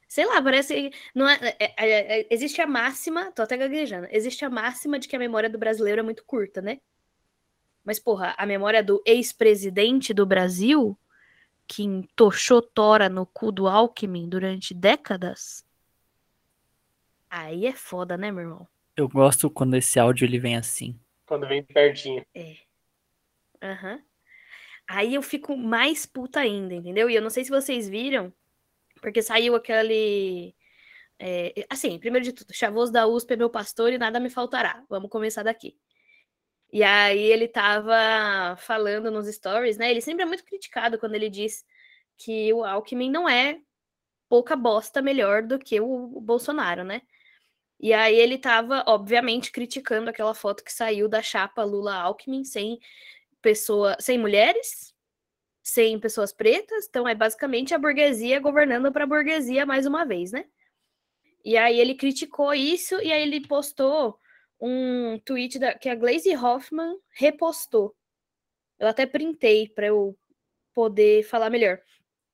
[0.08, 0.92] Sei lá, parece.
[1.14, 3.32] Não é, é, é, é, existe a máxima.
[3.32, 4.08] Tô até gaguejando.
[4.12, 6.80] Existe a máxima de que a memória do brasileiro é muito curta, né?
[7.84, 10.98] Mas, porra, a memória do ex-presidente do Brasil,
[11.66, 15.66] que entochou tora no cu do Alckmin durante décadas.
[17.30, 18.68] Aí é foda, né, meu irmão?
[18.98, 21.00] Eu gosto quando esse áudio ele vem assim.
[21.28, 22.26] Quando vem pertinho.
[22.34, 22.56] É.
[23.62, 23.94] Aham.
[23.94, 24.04] Uhum.
[24.90, 27.10] Aí eu fico mais puta ainda, entendeu?
[27.10, 28.34] E eu não sei se vocês viram,
[29.02, 30.56] Porque saiu aquele.
[31.20, 34.84] É, assim, primeiro de tudo, Chavoso da USP é meu pastor e nada me faltará.
[34.90, 35.78] Vamos começar daqui.
[36.72, 39.92] E aí ele tava falando nos stories, né?
[39.92, 41.66] Ele sempre é muito criticado quando ele diz
[42.18, 43.60] que o Alckmin não é
[44.30, 47.02] pouca bosta melhor do que o, Bolsonaro, né?
[47.80, 52.80] E aí ele tava, obviamente, criticando aquela foto que saiu da chapa Lula-Alckmin sem
[53.42, 54.96] pessoa, sem mulheres,
[55.62, 60.32] sem pessoas pretas, então é basicamente a burguesia governando para a burguesia mais uma vez,
[60.32, 60.46] né?
[61.44, 64.20] E aí ele criticou isso e aí ele postou
[64.60, 67.96] um tweet da, que a Glaze Hoffman repostou.
[68.80, 70.18] Eu até printei para eu
[70.74, 71.80] poder falar melhor.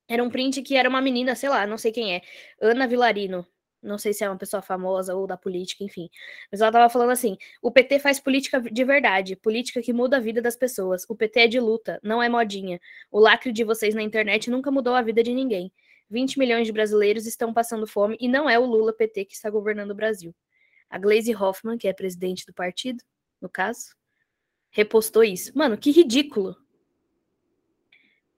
[0.07, 2.21] Era um print que era uma menina, sei lá, não sei quem é,
[2.61, 3.47] Ana Vilarino.
[3.83, 6.09] Não sei se é uma pessoa famosa ou da política, enfim.
[6.51, 10.19] Mas ela tava falando assim: o PT faz política de verdade, política que muda a
[10.19, 11.05] vida das pessoas.
[11.09, 12.79] O PT é de luta, não é modinha.
[13.11, 15.71] O lacre de vocês na internet nunca mudou a vida de ninguém.
[16.09, 19.49] 20 milhões de brasileiros estão passando fome e não é o Lula PT que está
[19.49, 20.33] governando o Brasil.
[20.89, 23.03] A Glaze Hoffman, que é presidente do partido,
[23.41, 23.95] no caso,
[24.69, 25.51] repostou isso.
[25.57, 26.55] Mano, que ridículo.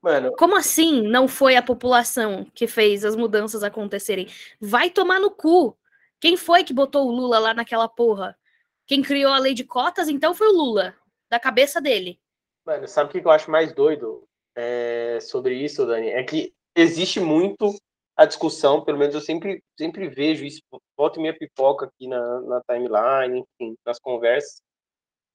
[0.06, 0.30] Mano.
[0.36, 4.28] Como assim não foi a população que fez as mudanças acontecerem?
[4.60, 5.76] Vai tomar no cu.
[6.20, 8.38] Quem foi que botou o Lula lá naquela porra?
[8.86, 10.94] Quem criou a lei de cotas, então, foi o Lula,
[11.28, 12.20] da cabeça dele.
[12.64, 14.22] Mano, sabe o que eu acho mais doido
[14.54, 16.10] é, sobre isso, Dani?
[16.10, 17.74] É que existe muito
[18.16, 20.60] a discussão, pelo menos eu sempre, sempre vejo isso,
[20.96, 24.62] volta minha pipoca aqui na, na timeline, enfim, nas conversas,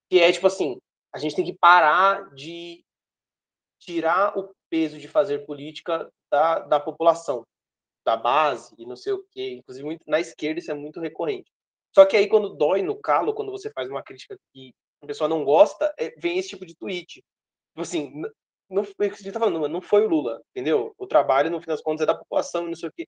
[0.10, 0.80] que é tipo assim,
[1.14, 2.86] a gente tem que parar de
[3.82, 7.46] tirar o peso de fazer política da, da população,
[8.06, 9.52] da base e não sei o quê.
[9.52, 11.52] Inclusive, muito, na esquerda isso é muito recorrente.
[11.94, 15.28] Só que aí, quando dói no calo, quando você faz uma crítica que a pessoa
[15.28, 17.16] não gosta, é, vem esse tipo de tweet.
[17.16, 18.22] Tipo assim,
[18.70, 20.94] não, que você tá falando, não foi o Lula, entendeu?
[20.98, 23.06] O trabalho, no fim das contas, é da população e não sei o quê.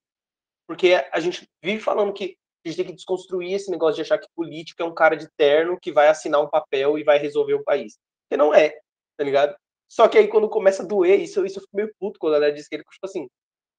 [0.67, 4.17] Porque a gente vive falando que a gente tem que desconstruir esse negócio de achar
[4.17, 7.53] que política é um cara de terno que vai assinar um papel e vai resolver
[7.53, 7.97] o país.
[8.23, 8.69] Porque não é,
[9.17, 9.55] tá ligado?
[9.93, 12.51] Só que aí quando começa a doer, isso, isso eu fico meio puto quando ela
[12.51, 13.29] diz que ele, tipo assim,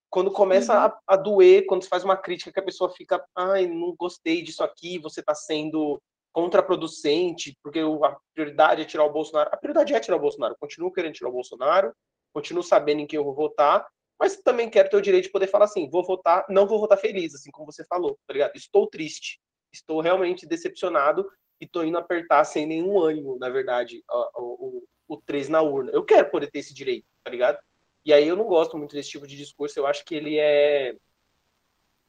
[0.09, 0.79] quando começa uhum.
[0.79, 4.41] a, a, doer, quando se faz uma crítica que a pessoa fica, ai, não gostei
[4.41, 6.01] disso aqui, você tá sendo
[6.33, 9.51] contraproducente, porque a prioridade é tirar o Bolsonaro.
[9.53, 10.55] A prioridade é tirar o Bolsonaro.
[10.61, 11.93] continuo querendo tirar o Bolsonaro,
[12.33, 13.85] continuo sabendo em quem eu vou votar,
[14.17, 16.97] mas também quero ter o direito de poder falar assim, vou votar, não vou votar
[16.97, 18.55] feliz, assim como você falou, tá ligado?
[18.55, 19.41] Estou triste,
[19.73, 21.29] estou realmente decepcionado
[21.61, 24.01] e tô indo apertar sem nenhum ânimo, na verdade,
[24.37, 25.91] o, o, o 3 na urna.
[25.93, 27.59] Eu quero poder ter esse direito, tá ligado?
[28.05, 30.95] E aí eu não gosto muito desse tipo de discurso, eu acho que ele é.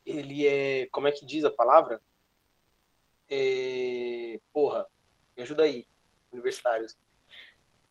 [0.05, 0.87] Ele é.
[0.91, 2.01] Como é que diz a palavra?
[3.29, 4.85] É, porra,
[5.35, 5.87] me ajuda aí,
[6.31, 6.97] universitários.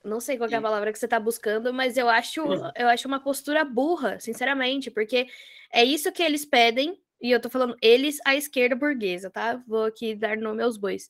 [0.05, 2.71] Não sei qual é a palavra que você está buscando, mas eu acho, uhum.
[2.77, 5.27] eu acho uma postura burra, sinceramente, porque
[5.73, 9.63] é isso que eles pedem, e eu tô falando eles, a esquerda burguesa, tá?
[9.67, 11.09] Vou aqui dar nome aos bois.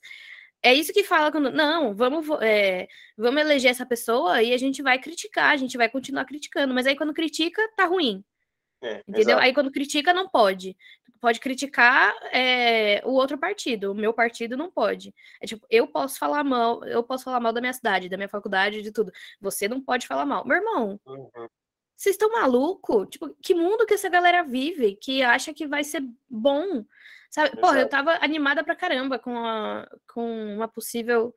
[0.64, 1.50] É isso que fala quando.
[1.50, 5.90] Não, vamos, é, vamos eleger essa pessoa e a gente vai criticar, a gente vai
[5.90, 6.72] continuar criticando.
[6.72, 8.24] Mas aí quando critica, tá ruim.
[8.82, 9.20] É, entendeu?
[9.20, 9.42] Exato.
[9.42, 10.74] Aí quando critica, não pode.
[11.20, 13.92] Pode criticar é, o outro partido.
[13.92, 15.14] O meu partido não pode.
[15.38, 18.28] É tipo, eu posso falar mal, eu posso falar mal da minha cidade, da minha
[18.28, 19.12] faculdade, de tudo.
[19.42, 20.46] Você não pode falar mal.
[20.46, 21.48] Meu irmão, uhum.
[21.94, 23.04] vocês estão maluco?
[23.04, 26.86] Tipo, que mundo que essa galera vive que acha que vai ser bom?
[27.34, 27.56] Sabe?
[27.56, 31.34] Porra, eu tava animada pra caramba com, a, com uma possível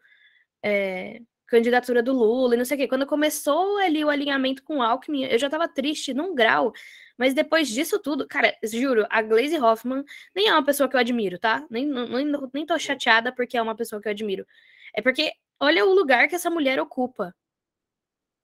[0.64, 2.88] é, candidatura do Lula e não sei o quê.
[2.88, 6.72] Quando começou ali o alinhamento com o Alckmin, eu já tava triste num grau.
[7.18, 10.04] Mas depois disso tudo, cara, juro, a Glaze Hoffman
[10.36, 11.66] nem é uma pessoa que eu admiro, tá?
[11.68, 14.46] Nem, nem, nem tô chateada porque é uma pessoa que eu admiro.
[14.94, 17.34] É porque olha o lugar que essa mulher ocupa.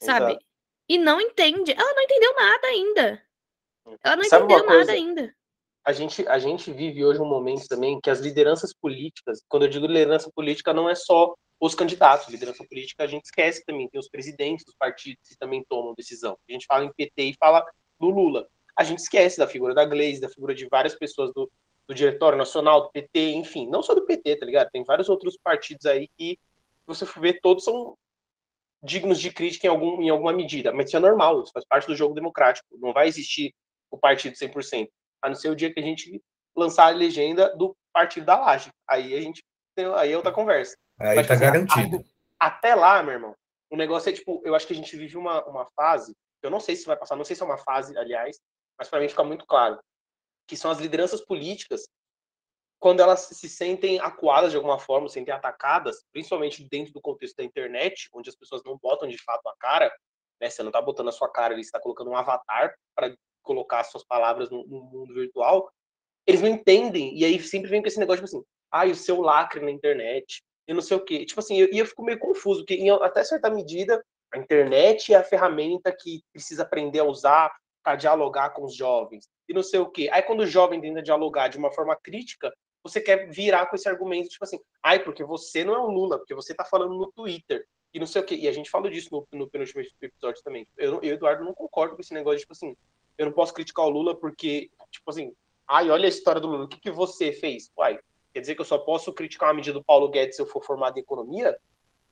[0.01, 0.31] Sabe?
[0.31, 0.45] Exato.
[0.89, 1.71] E não entende.
[1.71, 3.23] Ela não entendeu nada ainda.
[4.03, 5.35] Ela não Sabe entendeu nada ainda
[5.85, 9.69] a gente, a gente vive hoje um momento também que as lideranças políticas, quando eu
[9.69, 13.99] digo liderança política, não é só os candidatos, liderança política a gente esquece também, tem
[13.99, 16.37] os presidentes dos partidos que também tomam decisão.
[16.47, 17.65] A gente fala em PT e fala
[17.99, 18.47] do Lula.
[18.77, 21.51] A gente esquece da figura da Gleisi, da figura de várias pessoas do,
[21.87, 24.69] do Diretório Nacional, do PT, enfim, não só do PT, tá ligado?
[24.71, 26.39] Tem vários outros partidos aí que,
[26.85, 27.97] você for ver, todos são
[28.81, 31.87] dignos de crítica em, algum, em alguma medida, mas isso é normal, isso faz parte
[31.87, 33.53] do jogo democrático, não vai existir
[33.89, 34.89] o partido 100%
[35.23, 36.21] a não ser o dia que a gente
[36.55, 38.69] lançar a legenda do partido da laje.
[38.87, 39.41] Aí a gente
[39.73, 40.75] tem, aí é outra conversa.
[40.99, 42.03] Aí Mas, tá assim, garantido.
[42.37, 43.35] Até lá, meu irmão,
[43.71, 46.59] o negócio é tipo, eu acho que a gente vive uma, uma fase, eu não
[46.59, 48.37] sei se vai passar, não sei se é uma fase, aliás,
[48.77, 49.79] mas para mim fica muito claro,
[50.45, 51.87] que são as lideranças políticas
[52.79, 57.37] quando elas se sentem acuadas de alguma forma, se sentem atacadas, principalmente dentro do contexto
[57.37, 59.89] da internet, onde as pessoas não botam de fato a cara,
[60.41, 60.49] né?
[60.49, 64.03] Você não tá botando a sua cara você tá colocando um avatar para colocar suas
[64.03, 65.71] palavras no, no, mundo virtual,
[66.25, 67.17] eles não entendem.
[67.17, 70.41] E aí sempre vem com esse negócio, tipo assim, ai, o seu lacre na internet,
[70.67, 71.25] e não sei o quê.
[71.25, 74.03] Tipo assim, e eu, eu, fico meio confuso, porque em até certa medida,
[74.33, 77.53] a internet é a ferramenta que precisa aprender a usar
[77.83, 80.09] para dialogar com os jovens, e não sei o quê.
[80.11, 82.51] Aí quando o jovem tenta dialogar de uma forma crítica,
[82.81, 86.17] você quer virar com esse argumento, tipo assim, ai, porque você não é o Lula,
[86.17, 88.35] porque você tá falando no Twitter, e não sei o quê.
[88.35, 90.67] E a gente falou disso no, no penúltimo episódio também.
[90.75, 92.75] Eu, eu, Eduardo, não concordo com esse negócio, tipo assim,
[93.17, 95.33] eu não posso criticar o Lula porque, tipo assim,
[95.67, 97.71] ai, olha a história do Lula, o que, que você fez?
[97.77, 97.99] Uai,
[98.33, 100.63] quer dizer que eu só posso criticar uma medida do Paulo Guedes se eu for
[100.63, 101.57] formado em economia?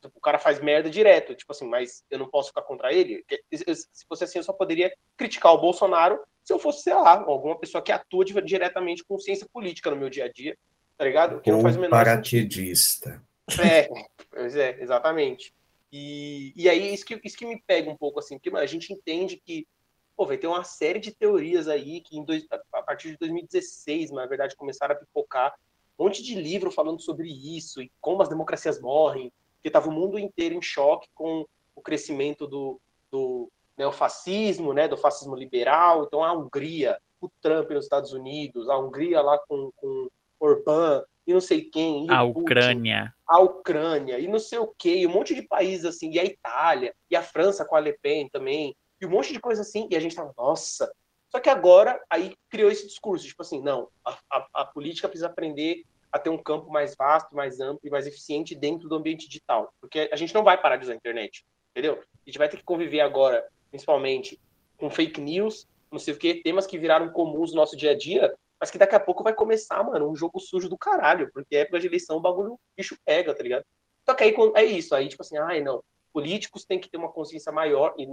[0.01, 3.23] Tipo, o cara faz merda direto, tipo assim, mas eu não posso ficar contra ele?
[3.51, 7.57] Se fosse assim, eu só poderia criticar o Bolsonaro se eu fosse, sei lá, alguma
[7.57, 10.57] pessoa que atua diretamente com ciência política no meu dia a dia,
[10.97, 11.39] tá ligado?
[11.39, 13.23] Que não faz o menor paraquedista.
[13.63, 13.87] É,
[14.29, 15.53] pois é, exatamente.
[15.91, 18.67] E, e aí, isso que, isso que me pega um pouco, assim, porque mano, a
[18.67, 19.67] gente entende que
[20.15, 24.11] pô, vai ter uma série de teorias aí que em dois, a partir de 2016,
[24.11, 25.53] na verdade, começaram a pipocar
[25.97, 29.91] um monte de livro falando sobre isso e como as democracias morrem, porque estava o
[29.91, 31.45] mundo inteiro em choque com
[31.75, 32.79] o crescimento do,
[33.11, 36.03] do neofascismo, né, do fascismo liberal.
[36.03, 40.07] Então, a Hungria, o Trump nos Estados Unidos, a Hungria lá com, com
[40.39, 42.07] Orbán, e não sei quem.
[42.09, 43.13] a Ucrânia.
[43.27, 46.25] a Ucrânia, e não sei o quê, e um monte de países assim, e a
[46.25, 49.87] Itália, e a França com a Le Pen também, e um monte de coisa assim,
[49.89, 50.93] e a gente tava, nossa.
[51.29, 55.27] Só que agora, aí criou esse discurso, tipo assim, não, a, a, a política precisa
[55.27, 59.27] aprender a ter um campo mais vasto, mais amplo e mais eficiente dentro do ambiente
[59.27, 59.73] digital.
[59.79, 61.93] Porque a gente não vai parar de usar a internet, entendeu?
[61.93, 64.39] A gente vai ter que conviver agora, principalmente,
[64.77, 67.97] com fake news, não sei o quê, temas que viraram comuns no nosso dia a
[67.97, 71.55] dia, mas que daqui a pouco vai começar, mano, um jogo sujo do caralho, porque
[71.55, 73.65] época de eleição o bagulho o bicho pega, tá ligado?
[74.05, 75.83] Só que aí é isso, aí tipo assim, ai não,
[76.13, 78.07] políticos têm que ter uma consciência maior, e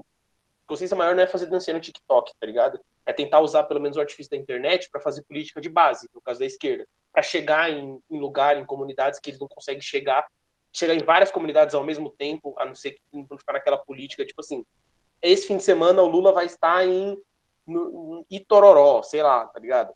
[0.68, 2.78] consciência maior não é fazer dancinha no TikTok, tá ligado?
[3.04, 6.20] É tentar usar pelo menos o artifício da internet para fazer política de base, no
[6.20, 6.86] caso da esquerda
[7.18, 10.26] para chegar em, em lugar, em comunidades que eles não conseguem chegar,
[10.72, 14.24] chegar em várias comunidades ao mesmo tempo, a não ser que não ficar naquela política,
[14.24, 14.64] tipo assim,
[15.20, 17.20] esse fim de semana o Lula vai estar em,
[17.66, 19.92] no, em Itororó, sei lá, tá ligado?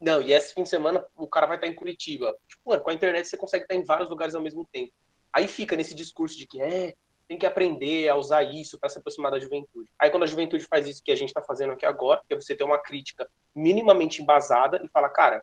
[0.00, 2.34] Não, e esse fim de semana o cara vai estar em Curitiba.
[2.48, 4.92] Tipo, mano, com a internet você consegue estar em vários lugares ao mesmo tempo.
[5.32, 6.94] Aí fica nesse discurso de que é,
[7.30, 9.88] tem que aprender a usar isso para se aproximar da juventude.
[9.96, 12.36] Aí quando a juventude faz isso que a gente está fazendo aqui agora, que é
[12.36, 15.40] você ter uma crítica minimamente embasada e fala, cara,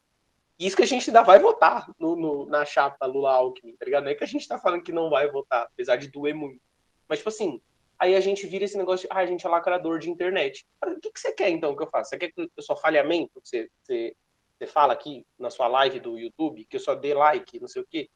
[0.60, 4.04] isso que a gente ainda vai votar no, no, na chapa Lula-Alckmin, tá ligado?
[4.04, 6.60] Não é que a gente tá falando que não vai votar, apesar de doer muito.
[7.08, 7.62] Mas, tipo assim,
[7.98, 10.68] aí a gente vira esse negócio de, ah, a gente é lacrador de internet.
[10.86, 12.10] O que, que você quer, então, que eu faça?
[12.10, 13.40] Você quer que eu só falhamento?
[13.42, 14.14] Você, você,
[14.60, 17.82] você fala aqui na sua live do YouTube, que eu só dê like, não sei
[17.82, 18.10] o quê?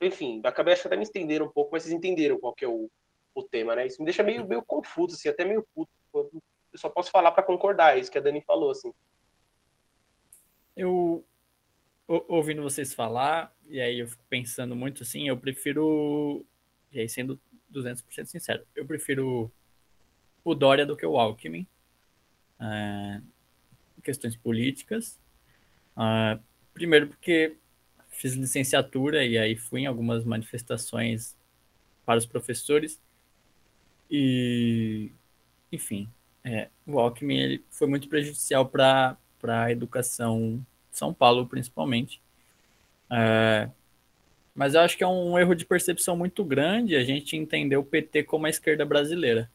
[0.00, 2.68] Enfim, acabei acho que até me estendendo um pouco, mas vocês entenderam qual que é
[2.68, 2.88] o,
[3.36, 3.86] o tema, né?
[3.86, 5.90] Isso me deixa meio, meio confuso, assim, até meio puto.
[6.14, 8.92] Eu só posso falar para concordar, é isso que a Dani falou, assim.
[10.74, 11.24] Eu,
[12.06, 16.44] ouvindo vocês falar, e aí eu fico pensando muito assim, eu prefiro,
[16.92, 17.40] e aí sendo
[17.72, 19.50] 200% sincero, eu prefiro
[20.44, 21.66] o Dória do que o Alckmin,
[22.60, 23.20] é,
[24.02, 25.18] questões políticas.
[25.98, 26.38] É,
[26.72, 27.56] primeiro porque
[28.08, 31.36] fiz licenciatura e aí fui em algumas manifestações
[32.04, 33.02] para os professores
[34.10, 35.10] e,
[35.70, 36.08] enfim,
[36.44, 42.22] é, o Alckmin ele foi muito prejudicial para a educação são Paulo, principalmente.
[43.10, 43.68] É,
[44.54, 47.84] mas eu acho que é um erro de percepção muito grande a gente entender o
[47.84, 49.50] PT como a esquerda brasileira.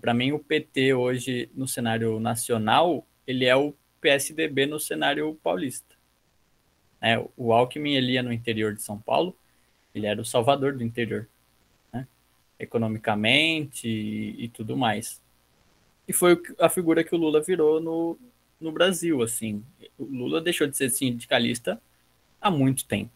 [0.00, 5.96] Para mim, o PT hoje, no cenário nacional, ele é o PSDB no cenário paulista.
[7.00, 9.36] É, o Alckmin ele ia no interior de São Paulo,
[9.92, 11.28] ele era o salvador do interior?
[12.64, 15.20] Economicamente e, e, tudo mais.
[16.06, 18.18] E foi a figura que o Lula virou no,
[18.60, 19.64] no Brasil, assim.
[19.98, 21.80] O Lula deixou de ser sindicalista
[22.40, 23.10] há muito tempo.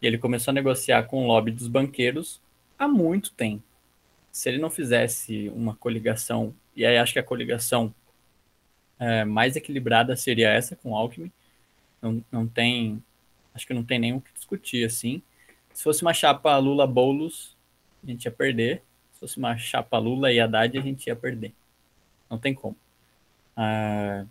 [0.00, 2.40] E ele começou a negociar com o lobby dos banqueiros
[2.78, 3.62] há muito tempo.
[4.32, 7.94] Se ele não fizesse uma coligação, e aí acho que a coligação
[8.98, 11.30] é, mais equilibrada seria essa com o Alckmin,
[12.00, 13.02] não, não tem,
[13.54, 15.22] acho que não tem o que discutir, assim.
[15.72, 17.56] Se fosse uma chapa Lula-Boulos,
[18.02, 18.82] a gente ia perder.
[19.12, 21.52] Se fosse uma chapa Lula e Haddad, a gente ia perder.
[22.28, 22.76] Não tem como.
[23.56, 24.26] Uh,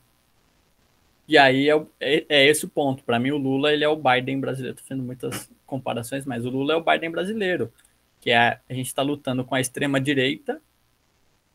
[1.27, 3.03] e aí é, é, é, esse o ponto.
[3.03, 4.75] Para mim, o Lula ele é o Biden brasileiro.
[4.75, 7.71] Estou fazendo muitas comparações, mas o Lula é o Biden brasileiro,
[8.19, 10.60] que é a gente está lutando com a extrema direita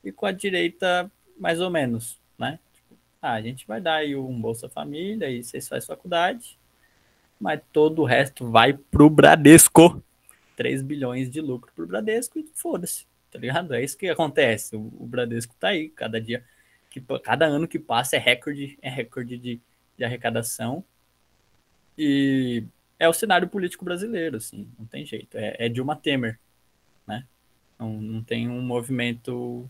[0.04, 2.60] e com a direita mais ou menos, né?
[2.72, 6.56] Tipo, ah, a gente vai dar aí um Bolsa Família e vocês fazem faculdade,
[7.40, 10.00] mas todo o resto vai pro Bradesco.
[10.56, 13.74] 3 bilhões de lucro pro Bradesco e foda-se, tá ligado?
[13.74, 14.76] É isso que acontece.
[14.76, 16.44] O, o Bradesco tá aí, cada dia
[16.90, 19.60] que cada ano que passa é recorde, é recorde de,
[19.96, 20.84] de arrecadação.
[21.98, 22.64] E
[22.98, 25.36] é o cenário político brasileiro, assim, não tem jeito.
[25.36, 26.38] É, é Dilma Temer,
[27.06, 27.26] né?
[27.78, 29.68] Não, não tem um movimento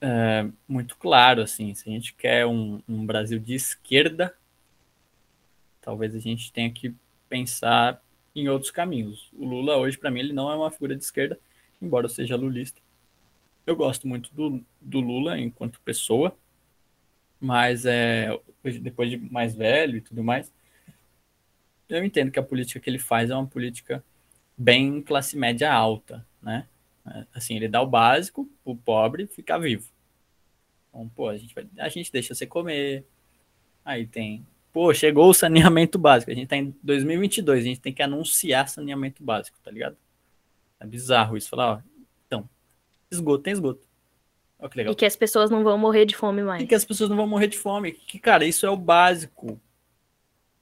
[0.00, 1.74] é, muito claro, assim.
[1.74, 4.34] Se a gente quer um, um Brasil de esquerda,
[5.80, 6.94] talvez a gente tenha que
[7.28, 8.02] pensar
[8.34, 9.30] em outros caminhos.
[9.32, 11.38] O Lula hoje, para mim, ele não é uma figura de esquerda,
[11.80, 12.80] embora eu seja lulista.
[13.66, 16.36] Eu gosto muito do, do Lula enquanto pessoa,
[17.40, 18.28] mas é,
[18.80, 20.52] depois de mais velho e tudo mais,
[21.88, 24.04] eu entendo que a política que ele faz é uma política
[24.56, 26.66] bem classe média alta, né?
[27.34, 29.88] Assim, ele dá o básico o pobre ficar vivo.
[30.88, 33.04] Então, pô, a gente, vai, a gente deixa você comer.
[33.84, 36.30] Aí tem, pô, chegou o saneamento básico.
[36.30, 39.96] A gente tá em 2022, a gente tem que anunciar saneamento básico, tá ligado?
[40.78, 41.48] É bizarro isso.
[41.48, 41.80] Falar, ó,
[42.26, 42.48] então,
[43.10, 43.86] esgoto, tem esgoto.
[44.58, 44.92] Ó, que legal.
[44.92, 46.62] E que as pessoas não vão morrer de fome mais.
[46.62, 47.92] E que as pessoas não vão morrer de fome.
[47.92, 49.60] Que, cara, isso é o básico.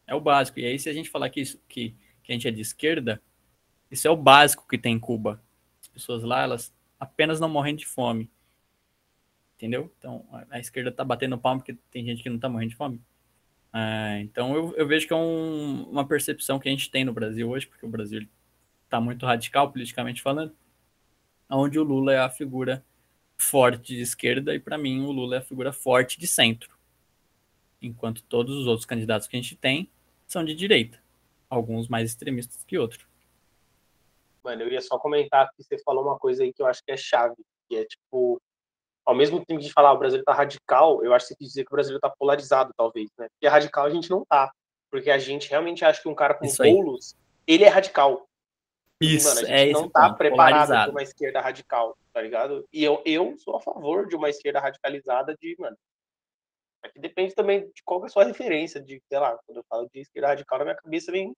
[0.06, 0.58] É o básico.
[0.58, 3.20] E aí, se a gente falar que, isso, que, que a gente é de esquerda,
[3.90, 5.42] isso é o básico que tem em Cuba.
[5.80, 8.30] As pessoas lá, elas apenas não morrem de fome.
[9.56, 9.92] Entendeu?
[9.98, 13.00] Então, a, esquerda tá batendo palmo porque tem gente que não tá morrendo de fome.
[13.74, 17.12] É, então, eu, eu vejo que é um, uma percepção que a gente tem no
[17.12, 18.26] Brasil hoje, porque o Brasil
[18.84, 20.54] está muito radical politicamente falando,
[21.50, 22.84] onde o Lula é a figura
[23.36, 26.76] forte de esquerda e, para mim, o Lula é a figura forte de centro.
[27.80, 29.90] Enquanto todos os outros candidatos que a gente tem
[30.26, 31.00] são de direita,
[31.48, 33.06] alguns mais extremistas que outros.
[34.42, 36.90] Mano, eu ia só comentar que você falou uma coisa aí que eu acho que
[36.90, 37.36] é chave,
[37.68, 38.40] que é tipo,
[39.08, 41.64] ao mesmo tempo de falar o Brasil tá radical, eu acho que você quis dizer
[41.64, 43.26] que o Brasil tá polarizado, talvez, né?
[43.30, 44.52] Porque radical a gente não tá,
[44.90, 47.16] porque a gente realmente acha que um cara com bolos,
[47.46, 48.28] ele é radical.
[49.00, 52.68] Isso, Mano, a gente é não tá preparado para uma esquerda radical, tá ligado?
[52.70, 55.76] E eu, eu sou a favor de uma esquerda radicalizada de, mano,
[56.82, 59.88] Aqui depende também de qual é a sua referência, de, sei lá, quando eu falo
[59.88, 61.34] de esquerda radical, na minha cabeça vem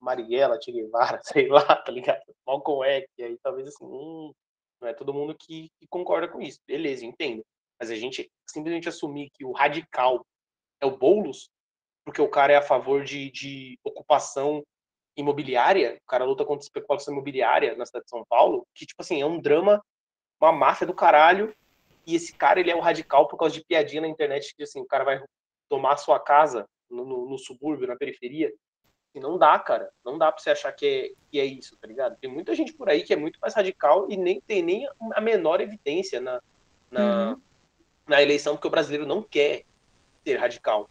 [0.00, 2.20] Marighella, Che Guevara, sei lá, tá ligado?
[2.44, 4.34] Malcolm X, aí talvez assim, hum,
[4.84, 6.60] não é todo mundo que, que, concorda com isso.
[6.66, 7.44] Beleza, entendo.
[7.80, 10.24] Mas a gente simplesmente assumir que o radical
[10.80, 11.50] é o Boulos,
[12.04, 14.62] porque o cara é a favor de, de ocupação
[15.16, 19.22] imobiliária, o cara luta contra especulação imobiliária na cidade de São Paulo, que, tipo assim,
[19.22, 19.82] é um drama,
[20.40, 21.54] uma máfia do caralho,
[22.06, 24.80] e esse cara, ele é um radical por causa de piadinha na internet, que assim,
[24.80, 25.24] o cara vai
[25.68, 28.52] tomar a sua casa no, no, no subúrbio, na periferia.
[29.14, 29.90] E não dá, cara.
[30.04, 32.16] Não dá pra você achar que é, que é isso, tá ligado?
[32.16, 35.20] Tem muita gente por aí que é muito mais radical e nem tem nem a
[35.20, 36.42] menor evidência na,
[36.90, 37.40] na, uhum.
[38.08, 39.64] na eleição, porque o brasileiro não quer
[40.24, 40.90] ser radical.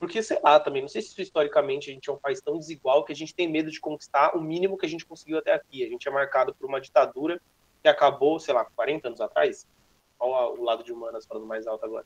[0.00, 3.04] Porque, sei lá, também, não sei se historicamente a gente é um país tão desigual
[3.04, 5.84] que a gente tem medo de conquistar o mínimo que a gente conseguiu até aqui.
[5.84, 7.40] A gente é marcado por uma ditadura
[7.80, 9.64] que acabou, sei lá, 40 anos atrás,
[10.18, 12.04] qual o lado de humanas falando mais alto agora?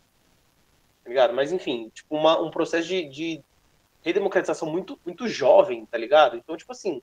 [1.03, 1.33] Tá ligado?
[1.33, 3.43] Mas enfim, tipo, uma, um processo de, de
[4.07, 6.37] redemocratização muito, muito jovem, tá ligado?
[6.37, 7.03] Então, tipo assim,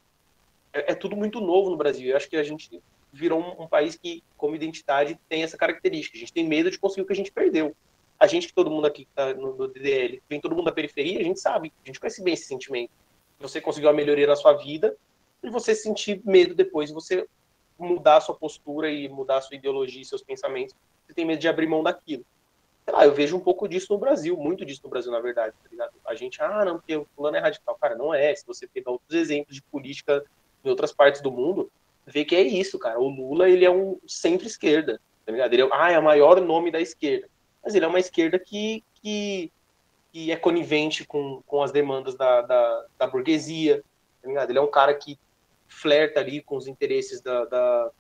[0.72, 2.10] é, é tudo muito novo no Brasil.
[2.10, 6.18] Eu acho que a gente virou um, um, país que, como identidade, tem essa característica.
[6.18, 7.76] A gente tem medo de conseguir o que a gente perdeu.
[8.18, 10.72] A gente, que todo mundo aqui que tá no, no DDL, vem todo mundo da
[10.72, 12.92] periferia, a gente sabe, a gente conhece bem esse sentimento.
[13.40, 14.96] Você conseguiu a melhoria na sua vida
[15.44, 17.28] e você sentir medo depois, você
[17.78, 20.74] mudar a sua postura e mudar a sua ideologia e seus pensamentos
[21.06, 22.26] você tem medo de abrir mão daquilo.
[22.86, 25.56] Sei lá, eu vejo um pouco disso no Brasil, muito disso no Brasil, na verdade,
[25.78, 25.90] tá?
[26.06, 27.78] A gente, ah, não, porque o fulano é radical.
[27.80, 28.36] Cara, não é.
[28.36, 30.24] Se você pegar outros exemplos de política
[30.64, 31.72] em outras partes do mundo,
[32.06, 33.00] vê que é isso, cara.
[33.00, 35.54] O Lula, ele é um centro-esquerda, tá ligado?
[35.54, 37.30] Ele é, ah, é o maior nome da esquerda.
[37.64, 39.50] Mas ele é uma esquerda que, que,
[40.12, 43.82] que é conivente com, com as demandas da, da, da burguesia,
[44.22, 44.50] tá ligado?
[44.50, 45.18] Ele é um cara que
[45.70, 47.92] flerta ali com os interesses da, da,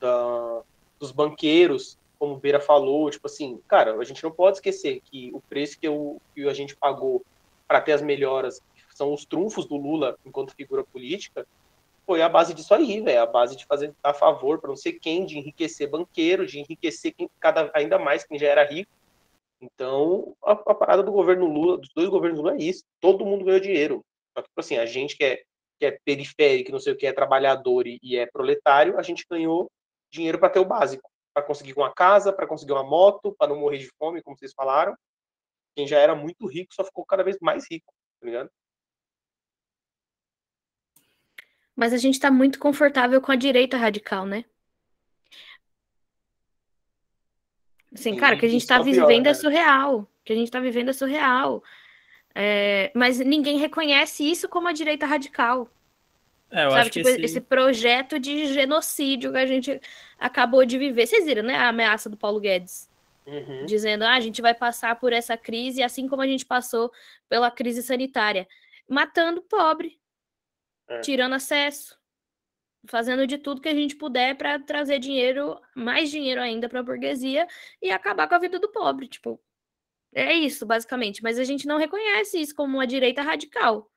[0.00, 0.62] da
[0.98, 5.30] dos banqueiros, como o Beira falou, tipo assim, cara, a gente não pode esquecer que
[5.32, 7.24] o preço que, eu, que a gente pagou
[7.66, 11.46] para ter as melhoras, que são os trunfos do Lula enquanto figura política,
[12.04, 14.92] foi a base disso aí, velho, a base de fazer a favor para não sei
[14.92, 18.90] quem, de enriquecer banqueiro, de enriquecer quem, cada, ainda mais quem já era rico.
[19.58, 23.46] Então, a, a, parada do governo Lula, dos dois governos Lula é isso, todo mundo
[23.46, 24.04] ganhou dinheiro.
[24.36, 25.42] Só que, tipo assim, a gente que é,
[25.78, 29.24] que é periférico, não sei o que, é trabalhador e, e é proletário, a gente
[29.30, 29.70] ganhou
[30.10, 33.60] dinheiro para ter o básico para conseguir uma casa, para conseguir uma moto, para não
[33.60, 34.96] morrer de fome, como vocês falaram.
[35.74, 38.50] Quem já era muito rico só ficou cada vez mais rico, tá ligado?
[41.74, 44.44] Mas a gente está muito confortável com a direita radical, né?
[47.92, 49.30] Assim, cara, que a gente está vivendo é né?
[49.30, 50.08] é surreal.
[50.24, 51.62] Que a gente está vivendo é surreal.
[52.34, 55.68] É, mas ninguém reconhece isso como a direita radical.
[56.50, 57.24] É, eu Sabe, acho tipo, que esse...
[57.24, 57.40] esse...
[57.40, 59.80] projeto de genocídio que a gente
[60.18, 61.06] acabou de viver.
[61.06, 61.56] Vocês viram, né?
[61.56, 62.90] A ameaça do Paulo Guedes.
[63.26, 63.64] Uhum.
[63.66, 66.90] Dizendo, ah, a gente vai passar por essa crise, assim como a gente passou
[67.28, 68.48] pela crise sanitária,
[68.88, 70.00] matando pobre,
[70.88, 71.00] é.
[71.00, 71.96] tirando acesso,
[72.86, 76.82] fazendo de tudo que a gente puder para trazer dinheiro, mais dinheiro ainda para a
[76.82, 77.46] burguesia
[77.80, 79.06] e acabar com a vida do pobre.
[79.06, 79.40] Tipo,
[80.12, 81.22] é isso, basicamente.
[81.22, 83.88] Mas a gente não reconhece isso como uma direita radical.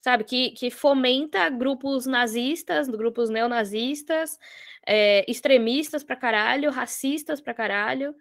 [0.00, 0.24] Sabe?
[0.24, 4.38] Que, que fomenta grupos nazistas, grupos neonazistas,
[4.86, 8.14] é, extremistas pra caralho, racistas pra caralho.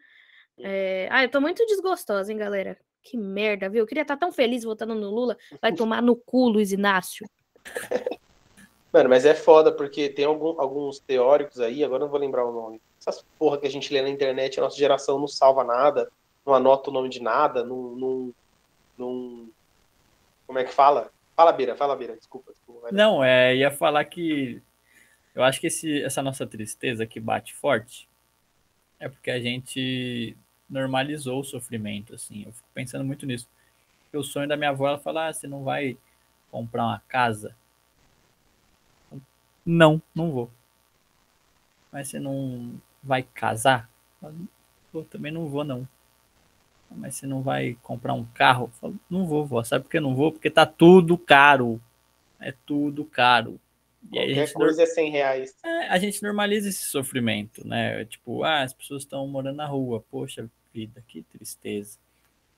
[0.60, 1.08] É...
[1.12, 2.78] Ah, eu tô muito desgostosa, hein, galera?
[3.04, 3.82] Que merda, viu?
[3.82, 5.38] Eu queria estar tão feliz votando no Lula.
[5.62, 7.30] Vai tomar no cu, Luiz Inácio.
[8.92, 12.52] Mano, mas é foda, porque tem algum, alguns teóricos aí, agora não vou lembrar o
[12.54, 12.82] nome.
[13.00, 16.10] Essas porra que a gente lê na internet, a nossa geração não salva nada,
[16.46, 17.96] não anota o nome de nada, não.
[17.96, 18.34] não,
[18.98, 19.50] não
[20.48, 21.12] como é que fala?
[21.36, 22.52] Fala, Beira, fala, Beira, desculpa.
[22.52, 24.62] desculpa não, é, ia falar que
[25.34, 28.08] eu acho que esse, essa nossa tristeza que bate forte
[28.98, 30.38] é porque a gente
[30.70, 32.44] normalizou o sofrimento, assim.
[32.46, 33.48] Eu fico pensando muito nisso.
[34.04, 35.98] Porque o sonho da minha avó, ela fala, ah, você não vai
[36.50, 37.56] comprar uma casa?
[39.66, 40.50] Não, não vou.
[41.92, 43.90] Mas você não vai casar?
[44.94, 45.88] Eu também não vou, não.
[46.96, 48.66] Mas você não vai comprar um carro?
[48.66, 49.64] Eu falo, não vou, vó.
[49.64, 50.32] Sabe por que não vou?
[50.32, 51.82] Porque tá tudo caro.
[52.40, 53.60] É tudo caro.
[54.04, 55.56] E Qualquer a gente coisa é 100 reais.
[55.64, 58.06] É, a gente normaliza esse sofrimento, né?
[58.06, 60.04] Tipo, ah, as pessoas estão morando na rua.
[60.12, 61.98] Poxa vida, que tristeza.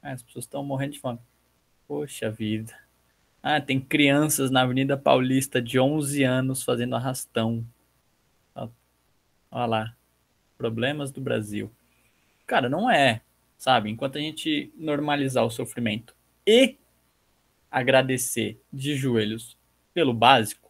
[0.01, 1.19] Ah, as pessoas estão morrendo de fome.
[1.87, 2.73] Poxa vida.
[3.41, 7.65] Ah, tem crianças na Avenida Paulista de 11 anos fazendo arrastão.
[9.51, 9.95] Olha lá.
[10.57, 11.71] Problemas do Brasil.
[12.45, 13.21] Cara, não é,
[13.57, 13.89] sabe?
[13.89, 16.77] Enquanto a gente normalizar o sofrimento e
[17.69, 19.57] agradecer de joelhos
[19.93, 20.67] pelo básico,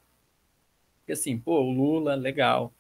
[1.08, 2.74] porque assim, pô, o Lula, legal.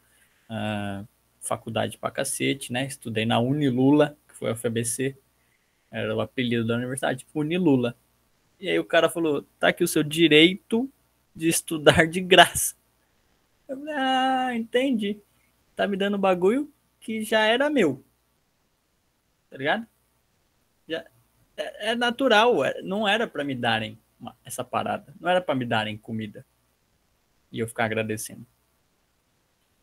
[0.49, 1.07] Uh,
[1.39, 2.85] faculdade pra cacete, né?
[2.85, 5.17] Estudei na Unilula, que foi a UFABC.
[5.89, 7.95] Era o apelido da universidade, Unilula.
[8.59, 10.89] E aí o cara falou: tá aqui o seu direito
[11.33, 12.75] de estudar de graça.
[13.67, 15.21] Eu falei, ah, entendi.
[15.73, 18.03] Tá me dando bagulho que já era meu.
[19.49, 19.87] Tá ligado?
[21.57, 23.99] É, é natural, é, não era para me darem
[24.45, 25.13] essa parada.
[25.19, 26.45] Não era para me darem comida
[27.51, 28.45] e eu ficar agradecendo.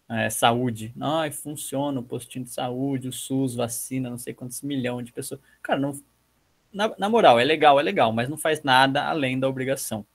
[0.08, 0.94] É, saúde.
[1.00, 5.40] Ai, funciona o postinho de saúde, o SUS, vacina, não sei quantos milhões de pessoas.
[5.62, 5.98] Cara, não,
[6.72, 10.06] na, na moral, é legal, é legal, mas não faz nada além da obrigação,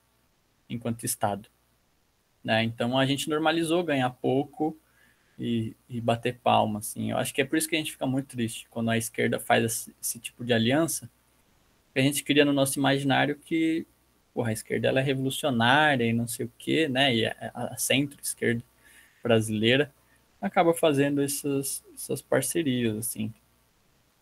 [0.70, 1.50] enquanto Estado.
[2.44, 2.64] Né?
[2.64, 4.78] Então a gente normalizou ganhar pouco
[5.38, 6.80] e, e, bater palma.
[6.80, 7.12] Assim.
[7.12, 9.40] Eu acho que é por isso que a gente fica muito triste quando a esquerda
[9.40, 11.10] faz esse, esse tipo de aliança.
[12.00, 13.86] Que a gente cria no nosso imaginário que
[14.34, 17.14] porra, a esquerda ela é revolucionária e não sei o quê, né?
[17.14, 18.64] E a, a centro-esquerda
[19.22, 19.94] brasileira
[20.42, 23.34] acaba fazendo essas, essas parcerias, assim.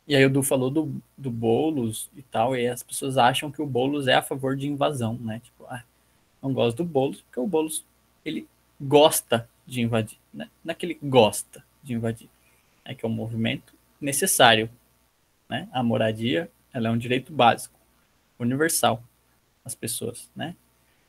[0.07, 3.61] E aí o Du falou do, do Boulos e tal, e as pessoas acham que
[3.61, 5.39] o Boulos é a favor de invasão, né?
[5.43, 5.83] Tipo, ah,
[6.41, 7.85] não gosto do Boulos, porque o Boulos,
[8.25, 8.47] ele
[8.81, 10.49] gosta de invadir, né?
[10.63, 12.29] Não é que ele gosta de invadir,
[12.83, 14.67] é que é um movimento necessário,
[15.47, 15.69] né?
[15.71, 17.77] A moradia, ela é um direito básico,
[18.39, 19.03] universal
[19.67, 20.55] as pessoas, né?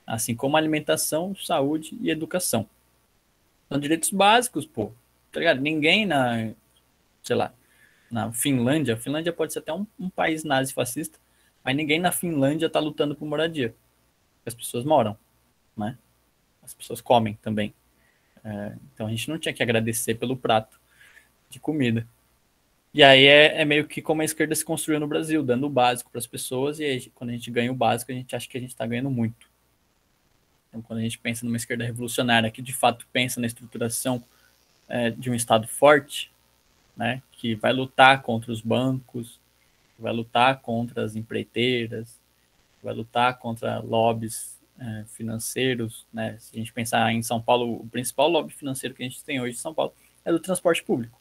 [0.06, 2.68] Assim como alimentação, saúde e educação.
[3.68, 4.92] São direitos básicos, pô.
[5.30, 5.60] Tá ligado?
[5.60, 6.50] Ninguém na,
[7.22, 7.52] sei lá,
[8.10, 11.18] na Finlândia, a Finlândia pode ser até um, um país nazi-fascista,
[11.62, 13.74] mas ninguém na Finlândia tá lutando por moradia.
[14.44, 15.16] As pessoas moram,
[15.76, 15.96] né?
[16.62, 17.74] As pessoas comem também.
[18.42, 20.80] É, então a gente não tinha que agradecer pelo prato
[21.50, 22.06] de comida.
[22.92, 25.70] E aí é, é, meio que como a esquerda se construiu no Brasil, dando o
[25.70, 28.48] básico para as pessoas, e aí, quando a gente ganha o básico, a gente acha
[28.48, 29.48] que a gente está ganhando muito.
[30.68, 34.22] Então, quando a gente pensa numa esquerda revolucionária que de fato pensa na estruturação
[34.88, 36.30] é, de um Estado forte,
[36.96, 39.38] né, que vai lutar contra os bancos,
[39.98, 42.18] vai lutar contra as empreiteiras,
[42.82, 46.06] vai lutar contra lobbies é, financeiros.
[46.12, 46.36] Né?
[46.38, 49.40] Se a gente pensar em São Paulo, o principal lobby financeiro que a gente tem
[49.40, 49.92] hoje em São Paulo
[50.24, 51.18] é do transporte público.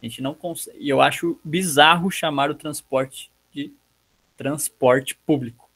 [0.00, 0.78] A gente não consegue.
[0.78, 3.72] E eu acho bizarro chamar o transporte de
[4.36, 5.68] transporte público.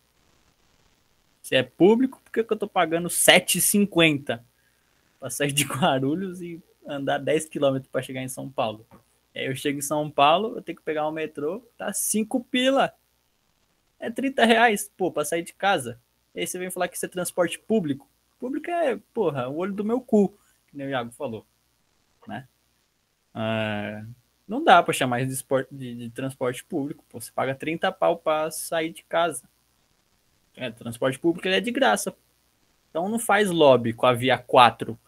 [1.43, 4.41] Se é público, por que, eu tô pagando 7,50
[5.19, 8.87] para sair de Guarulhos e andar 10 quilômetros para chegar em São Paulo?
[9.35, 12.95] Aí eu chego em São Paulo, eu tenho que pegar um metrô, tá 5 pila.
[13.99, 16.01] É 30 reais, pô, para sair de casa.
[16.35, 18.09] E aí você vem falar que isso é transporte público.
[18.39, 20.29] Público é, porra, o olho do meu cu,
[20.69, 21.47] que nem o Iago falou,
[22.27, 22.49] né?
[23.35, 24.05] Ah,
[24.47, 27.05] não dá para chamar de, esporte, de, de, transporte público.
[27.09, 29.49] Pô, você paga 30 pau para sair de casa.
[30.57, 32.15] É, transporte público é de graça.
[32.91, 34.99] Então não faz lobby com a Via 4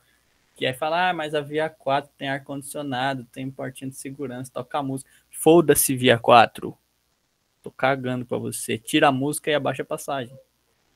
[0.57, 4.83] Que é falar, ah, mas a Via 4 tem ar-condicionado, tem portinha de segurança, toca
[4.83, 5.11] música.
[5.31, 6.77] Foda-se, Via 4.
[7.62, 8.79] Tô cagando pra você.
[8.79, 10.37] Tira a música e abaixa a passagem.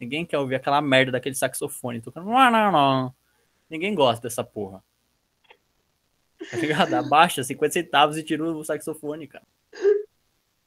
[0.01, 2.27] Ninguém quer ouvir aquela merda daquele saxofone tocando.
[2.27, 3.15] Não.
[3.69, 4.83] Ninguém gosta dessa porra.
[6.51, 6.95] Tá ligado?
[6.95, 9.45] Abaixa 50 centavos e tira o saxofone, cara.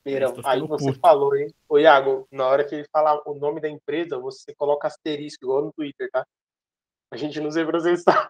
[0.05, 0.99] Mirão, aí você puto.
[0.99, 1.53] falou, hein?
[1.69, 5.63] Ô, Iago, na hora que ele falar o nome da empresa, você coloca asterisco, igual
[5.63, 6.25] no Twitter, tá?
[7.11, 8.29] A gente não usa processar.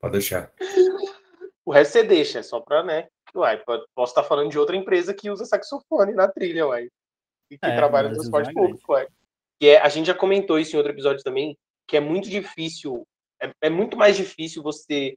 [0.00, 0.52] Pode deixar.
[1.64, 3.08] O resto você deixa, só pra, né?
[3.34, 3.62] Uai,
[3.94, 6.88] posso estar falando de outra empresa que usa saxofone na trilha, uai.
[7.48, 9.06] E que é, trabalha no transporte público, uai.
[9.60, 11.56] E é, a gente já comentou isso em outro episódio também,
[11.86, 13.06] que é muito difícil,
[13.40, 15.16] é, é muito mais difícil você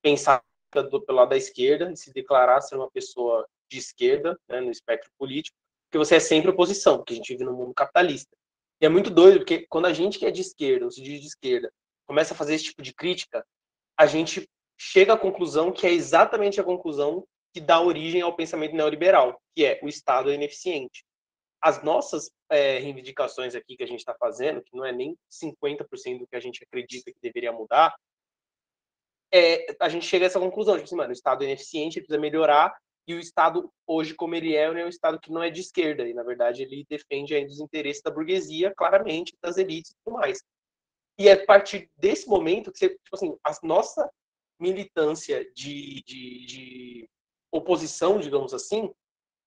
[0.00, 4.60] pensar do, pelo lado da esquerda e se declarar ser uma pessoa de esquerda, né,
[4.60, 5.56] no espectro político,
[5.88, 8.36] porque você é sempre oposição, porque a gente vive num mundo capitalista.
[8.80, 11.20] E é muito doido, porque quando a gente que é de esquerda, ou se diz
[11.20, 11.72] de esquerda,
[12.06, 13.44] começa a fazer esse tipo de crítica,
[13.96, 14.48] a gente
[14.78, 19.64] chega à conclusão que é exatamente a conclusão que dá origem ao pensamento neoliberal, que
[19.64, 21.04] é o Estado é ineficiente.
[21.60, 26.20] As nossas é, reivindicações aqui que a gente está fazendo, que não é nem 50%
[26.20, 27.94] do que a gente acredita que deveria mudar,
[29.32, 32.06] é, a gente chega a essa conclusão, tipo assim, mano, o Estado é ineficiente, ele
[32.06, 32.76] precisa melhorar,
[33.06, 36.08] e o Estado, hoje, como ele é, é um Estado que não é de esquerda,
[36.08, 40.14] e, na verdade, ele defende ainda os interesses da burguesia, claramente, das elites e tudo
[40.14, 40.42] mais.
[41.18, 44.08] E é a partir desse momento que você, tipo assim, a nossa
[44.58, 47.08] militância de, de, de
[47.52, 48.90] oposição, digamos assim,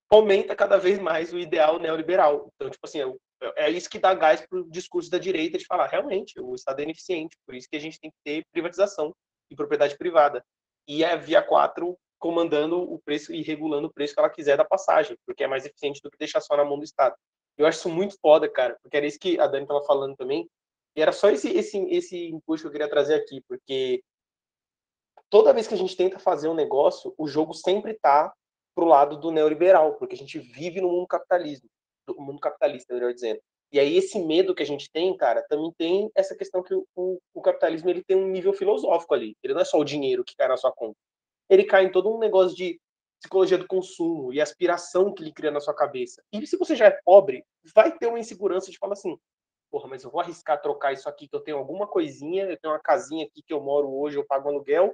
[0.09, 2.49] aumenta cada vez mais o ideal neoliberal.
[2.55, 5.65] Então, tipo assim, é, é isso que dá gás para o discurso da direita de
[5.65, 9.13] falar, realmente, o Estado é ineficiente, por isso que a gente tem que ter privatização
[9.53, 10.43] e propriedade privada.
[10.87, 14.63] E a Via 4 comandando o preço e regulando o preço que ela quiser da
[14.63, 17.15] passagem, porque é mais eficiente do que deixar só na mão do Estado.
[17.57, 20.49] Eu acho isso muito foda, cara, porque era isso que a Dani estava falando também,
[20.95, 24.01] e era só esse, esse, esse impulso que eu queria trazer aqui, porque
[25.29, 28.33] toda vez que a gente tenta fazer um negócio, o jogo sempre está
[28.73, 31.69] pro lado do neoliberal, porque a gente vive no mundo capitalismo,
[32.07, 33.41] do mundo capitalista, melhor dizendo.
[33.73, 36.85] E aí esse medo que a gente tem, cara, também tem essa questão que o,
[36.95, 39.35] o, o capitalismo ele tem um nível filosófico ali.
[39.43, 40.95] Ele não é só o dinheiro que cai na sua conta
[41.49, 42.79] ele cai em todo um negócio de
[43.19, 46.21] psicologia do consumo e aspiração que ele cria na sua cabeça.
[46.31, 49.17] E se você já é pobre, vai ter uma insegurança de falar assim,
[49.71, 52.73] porra, mas eu vou arriscar trocar isso aqui, que eu tenho alguma coisinha, eu tenho
[52.73, 54.93] uma casinha aqui que eu moro hoje, eu pago aluguel,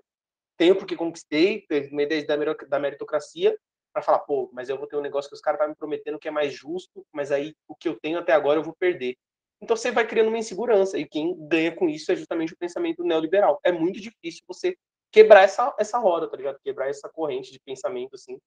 [0.58, 2.28] tenho porque conquistei, meio
[2.68, 3.58] da meritocracia,
[3.94, 5.76] para falar, pô, mas eu vou ter um negócio que os caras estão tá me
[5.76, 8.76] prometendo que é mais justo, mas aí o que eu tenho até agora eu vou
[8.76, 9.16] perder.
[9.62, 13.04] Então você vai criando uma insegurança, e quem ganha com isso é justamente o pensamento
[13.04, 13.60] neoliberal.
[13.64, 14.76] É muito difícil você
[15.12, 16.60] quebrar essa, essa roda, tá ligado?
[16.64, 18.38] Quebrar essa corrente de pensamento, assim.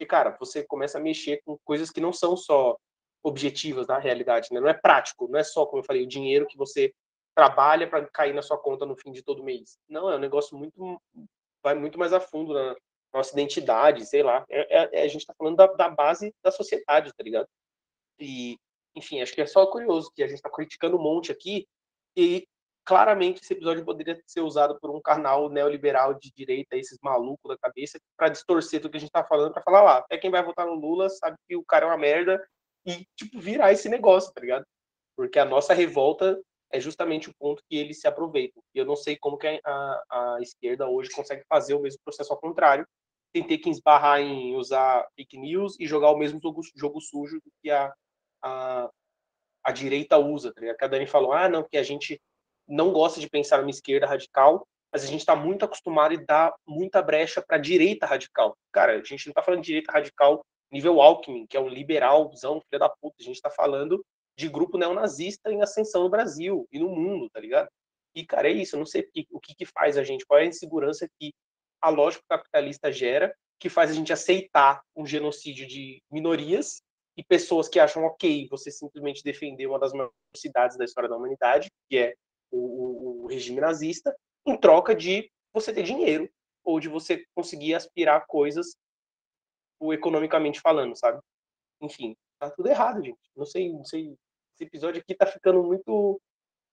[0.00, 2.76] E, cara, você começa a mexer com coisas que não são só
[3.22, 4.60] objetivas na realidade, né?
[4.60, 6.92] Não é prático, não é só, como eu falei, o dinheiro que você
[7.34, 9.78] trabalha para cair na sua conta no fim de todo mês.
[9.88, 11.00] Não, é um negócio muito.
[11.62, 12.76] vai muito mais a fundo na
[13.12, 14.44] nossa identidade, sei lá.
[14.48, 17.48] É, é, é a gente tá falando da, da base da sociedade, tá ligado?
[18.18, 18.58] E,
[18.94, 21.66] enfim, acho que é só curioso que a gente tá criticando um monte aqui
[22.16, 22.46] e
[22.84, 27.58] claramente esse episódio poderia ser usado por um canal neoliberal de direita, esses malucos da
[27.58, 30.42] cabeça, para distorcer tudo que a gente tá falando, para falar lá, é quem vai
[30.42, 32.42] votar no Lula sabe que o cara é uma merda
[32.86, 34.64] e, tipo, virar esse negócio, tá ligado?
[35.14, 36.40] Porque a nossa revolta
[36.72, 38.62] é justamente o ponto que eles se aproveitam.
[38.74, 42.32] E eu não sei como que a, a esquerda hoje consegue fazer o mesmo processo
[42.32, 42.86] ao contrário,
[43.34, 47.40] sem ter que esbarrar em usar fake news e jogar o mesmo jogo, jogo sujo
[47.62, 47.92] que a,
[48.42, 48.90] a,
[49.64, 50.74] a direita usa, tá?
[50.74, 52.20] Que a Dani falou, ah, não, que a gente
[52.66, 56.54] não gosta de pensar numa esquerda radical, mas a gente está muito acostumado e dá
[56.66, 58.56] muita brecha para a direita radical.
[58.72, 62.60] Cara, a gente não está falando de direita radical nível Alckmin, que é um liberalzão,
[62.60, 63.16] filho da puta.
[63.20, 64.04] A gente está falando
[64.36, 67.68] de grupo neonazista em ascensão no Brasil e no mundo, tá ligado?
[68.14, 68.76] E, cara, é isso.
[68.76, 71.32] Eu não sei o que, que faz a gente, qual é a insegurança que
[71.80, 76.82] a lógica capitalista gera, que faz a gente aceitar um genocídio de minorias
[77.16, 81.16] e pessoas que acham ok você simplesmente defender uma das maiores cidades da história da
[81.16, 82.14] humanidade, que é
[82.50, 84.16] o, o, regime nazista,
[84.46, 86.30] em troca de você ter dinheiro
[86.64, 88.76] ou de você conseguir aspirar coisas
[89.92, 91.20] economicamente falando, sabe?
[91.80, 93.18] Enfim, tá tudo errado, gente.
[93.36, 94.14] Não sei, não sei.
[94.54, 96.20] Esse episódio aqui tá ficando muito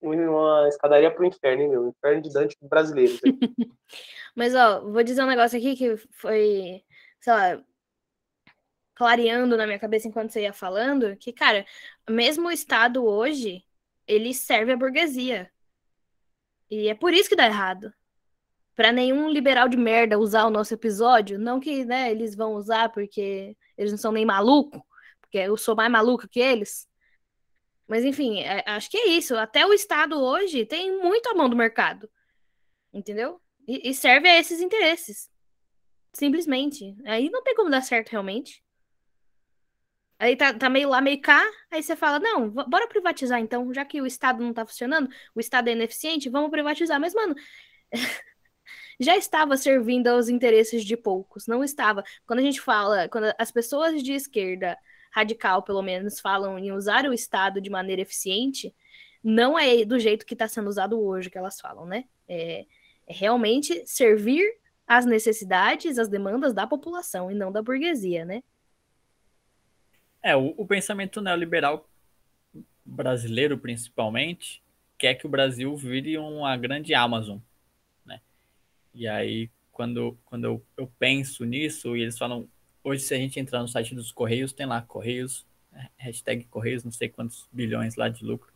[0.07, 1.87] uma escadaria pro inferno, hein, meu?
[1.87, 3.17] Inferno de Dante brasileiro.
[4.35, 6.83] Mas, ó, vou dizer um negócio aqui que foi,
[7.19, 7.63] sei lá,
[8.95, 11.65] clareando na minha cabeça enquanto você ia falando, que, cara,
[12.09, 13.63] mesmo o Estado hoje,
[14.07, 15.51] ele serve a burguesia.
[16.69, 17.93] E é por isso que dá errado.
[18.75, 22.89] Para nenhum liberal de merda usar o nosso episódio, não que né, eles vão usar
[22.89, 24.85] porque eles não são nem maluco,
[25.21, 26.87] porque eu sou mais maluca que eles.
[27.87, 29.35] Mas enfim, é, acho que é isso.
[29.37, 32.09] Até o Estado hoje tem muito a mão do mercado.
[32.93, 33.41] Entendeu?
[33.67, 35.29] E, e serve a esses interesses.
[36.13, 36.95] Simplesmente.
[37.05, 38.63] Aí não tem como dar certo realmente.
[40.17, 43.83] Aí tá, tá meio lá, meio cá, aí você fala, não, bora privatizar então, já
[43.83, 46.99] que o Estado não tá funcionando, o Estado é ineficiente, vamos privatizar.
[47.01, 47.35] Mas, mano,
[48.99, 52.03] já estava servindo aos interesses de poucos, não estava.
[52.25, 54.77] Quando a gente fala, quando as pessoas de esquerda
[55.15, 58.75] radical, pelo menos, falam em usar o Estado de maneira eficiente,
[59.23, 62.03] não é do jeito que está sendo usado hoje que elas falam, né?
[62.27, 62.65] É,
[63.07, 64.45] é realmente servir
[64.85, 68.43] às necessidades, às demandas da população e não da burguesia, né?
[70.21, 71.89] É, o, o pensamento neoliberal
[72.83, 74.61] brasileiro, principalmente,
[74.97, 77.37] quer que o Brasil vire uma grande Amazon,
[78.05, 78.19] né?
[78.93, 82.49] E aí, quando, quando eu, eu penso nisso, e eles falam,
[82.85, 85.45] hoje se a gente entrar no site dos Correios, tem lá Correios,
[85.97, 88.53] hashtag Correios, não sei quantos bilhões lá de lucro.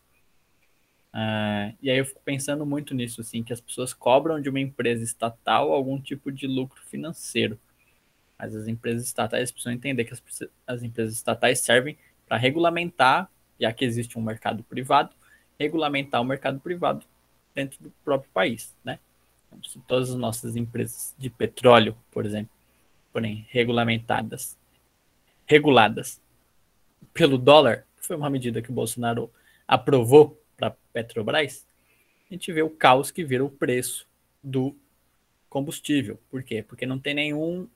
[1.12, 4.60] Uh, e aí eu fico pensando muito nisso, assim, que as pessoas cobram de uma
[4.60, 7.60] empresa estatal algum tipo de lucro financeiro.
[8.38, 10.24] Mas as empresas estatais precisam entender que as,
[10.68, 15.14] as empresas estatais servem para regulamentar, já que existe um mercado privado,
[15.60, 17.04] regulamentar o mercado privado
[17.56, 19.00] dentro do próprio país, né?
[19.48, 22.52] Então, se todas as nossas empresas de petróleo, por exemplo,
[23.12, 24.57] forem regulamentadas,
[25.45, 26.22] reguladas
[27.14, 29.32] pelo dólar, foi uma medida que o Bolsonaro
[29.68, 31.66] aprovou para Petrobras,
[32.30, 34.07] a gente vê o caos que vira o preço
[34.43, 34.76] do
[35.49, 36.20] combustível.
[36.30, 36.62] Por quê?
[36.62, 37.68] Porque não tem nenhum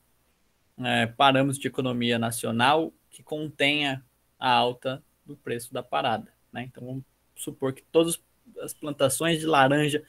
[0.77, 4.05] é, parâmetros de economia nacional que contenha
[4.39, 6.31] a alta do preço da parada.
[6.51, 6.63] Né?
[6.63, 7.03] Então, vamos
[7.35, 8.21] supor que todas
[8.61, 10.03] as plantações de laranja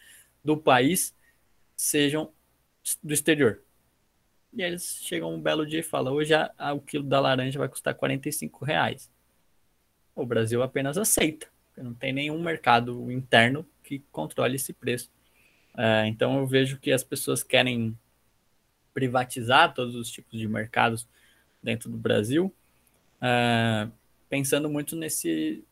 [0.44, 1.14] do país
[1.74, 2.30] sejam
[3.02, 3.63] do exterior.
[4.54, 7.58] E eles chegam um belo dia e falam: hoje a, a, o quilo da laranja
[7.58, 9.10] vai custar 45 reais.
[10.14, 15.10] O Brasil apenas aceita, não tem nenhum mercado interno que controle esse preço.
[15.76, 17.98] É, então eu vejo que as pessoas querem
[18.94, 21.06] privatizar todos os tipos de mercados
[21.60, 22.54] dentro do Brasil,
[23.16, 23.90] uh,
[24.28, 25.64] pensando muito nesse,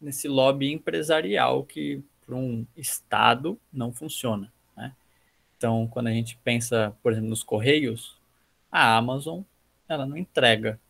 [0.00, 4.50] nesse lobby empresarial que para um Estado não funciona.
[4.74, 4.94] Né?
[5.56, 8.16] Então, quando a gente pensa, por exemplo, nos Correios,
[8.72, 9.42] a Amazon
[9.86, 10.80] ela não entrega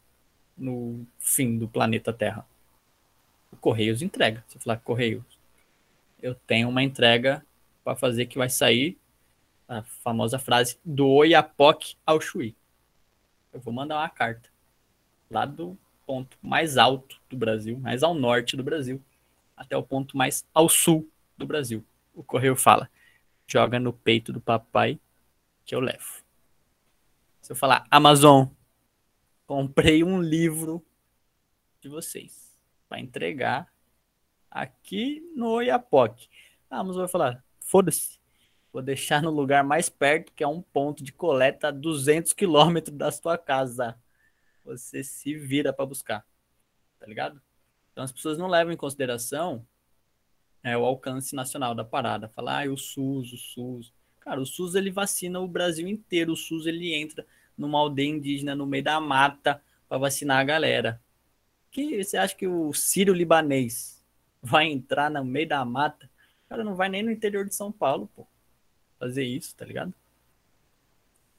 [0.56, 2.46] no fim do planeta Terra.
[3.50, 4.44] O Correios entrega.
[4.46, 5.24] Se falar Correios,
[6.22, 7.44] eu tenho uma entrega
[7.82, 8.96] para fazer que vai sair
[9.68, 12.54] a famosa frase do Oiapoque ao Chuí.
[13.52, 14.48] Eu vou mandar uma carta
[15.28, 15.76] lá do
[16.06, 19.02] ponto mais alto do Brasil, mais ao norte do Brasil,
[19.56, 21.84] até o ponto mais ao sul do Brasil.
[22.14, 22.88] O correio fala:
[23.46, 24.98] joga no peito do papai
[25.64, 26.21] que eu levo.
[27.42, 28.46] Se eu falar Amazon,
[29.46, 30.82] comprei um livro
[31.80, 32.56] de vocês
[32.88, 33.70] para entregar
[34.50, 36.30] aqui no Oiapoque.
[36.70, 38.22] A Amazon vai falar: foda-se,
[38.72, 42.96] Vou deixar no lugar mais perto, que é um ponto de coleta a 200 quilômetros
[42.96, 44.00] da sua casa.
[44.64, 46.26] Você se vira para buscar.
[46.98, 47.42] Tá ligado?
[47.92, 49.66] Então as pessoas não levam em consideração
[50.62, 52.30] é, o alcance nacional da parada.
[52.30, 53.92] Falar, ah, o SUS, o SUS.
[54.24, 56.32] Cara, o SUS ele vacina o Brasil inteiro.
[56.32, 61.00] O SUS ele entra numa aldeia indígena no meio da mata para vacinar a galera.
[61.70, 64.02] Que você acha que o sírio libanês
[64.42, 66.10] vai entrar no meio da mata?
[66.48, 68.26] Cara não vai nem no interior de São Paulo, pô
[69.02, 69.92] fazer isso, tá ligado?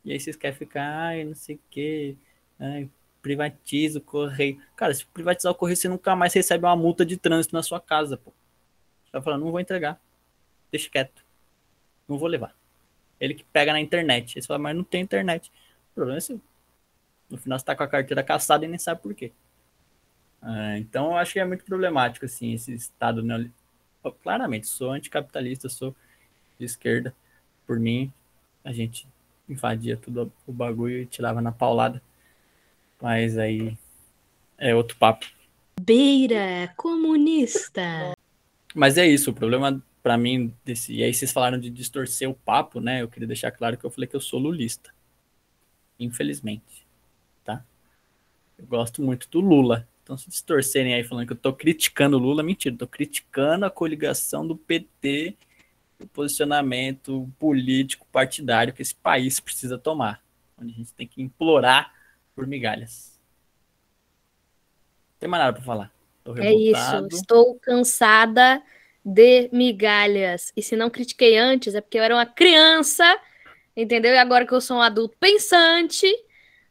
[0.04, 2.18] E aí vocês querem ficar, ai, não sei o quê,
[2.60, 2.90] ai,
[3.22, 4.62] privatiza o correio.
[4.76, 7.80] Cara, se privatizar o correio, você nunca mais recebe uma multa de trânsito na sua
[7.80, 8.32] casa, pô.
[9.06, 9.98] Você vai falar, não vou entregar.
[10.70, 11.26] Deixa quieto.
[12.06, 12.54] Não vou levar.
[13.24, 14.34] Ele que pega na internet.
[14.34, 15.50] Você fala, mas não tem internet.
[15.92, 16.42] O problema é seu.
[17.30, 19.32] No final você tá com a carteira caçada e nem sabe por quê.
[20.42, 23.56] Ah, então eu acho que é muito problemático, assim, esse estado neoliberal.
[24.22, 25.96] Claramente, sou anticapitalista, sou
[26.60, 27.16] de esquerda
[27.66, 28.12] por mim,
[28.62, 29.08] a gente
[29.48, 32.02] invadia tudo o bagulho e tirava na paulada.
[33.02, 33.78] Mas aí
[34.58, 35.26] é outro papo.
[35.80, 38.14] Beira comunista.
[38.76, 42.34] Mas é isso, o problema para mim desse, e aí vocês falaram de distorcer o
[42.34, 43.02] papo, né?
[43.02, 44.94] Eu queria deixar claro que eu falei que eu sou lulista.
[45.98, 46.86] Infelizmente,
[47.44, 47.64] tá?
[48.58, 49.88] Eu gosto muito do Lula.
[50.04, 53.72] Então se distorcerem aí falando que eu tô criticando o Lula, mentira, tô criticando a
[53.72, 55.38] coligação do PT
[56.04, 60.22] o posicionamento político partidário que esse país precisa tomar,
[60.58, 61.94] onde a gente tem que implorar
[62.36, 63.20] por migalhas.
[65.12, 65.92] Não tem mais nada para falar.
[66.38, 68.62] É isso, estou cansada
[69.04, 70.52] de migalhas.
[70.56, 73.04] E se não critiquei antes, é porque eu era uma criança,
[73.76, 74.14] entendeu?
[74.14, 76.08] E agora que eu sou um adulto pensante,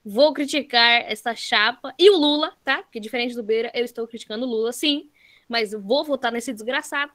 [0.04, 2.82] vou criticar essa chapa e o Lula, tá?
[2.82, 5.10] Porque diferente do Beira, eu estou criticando o Lula, sim,
[5.48, 7.12] mas vou votar nesse desgraçado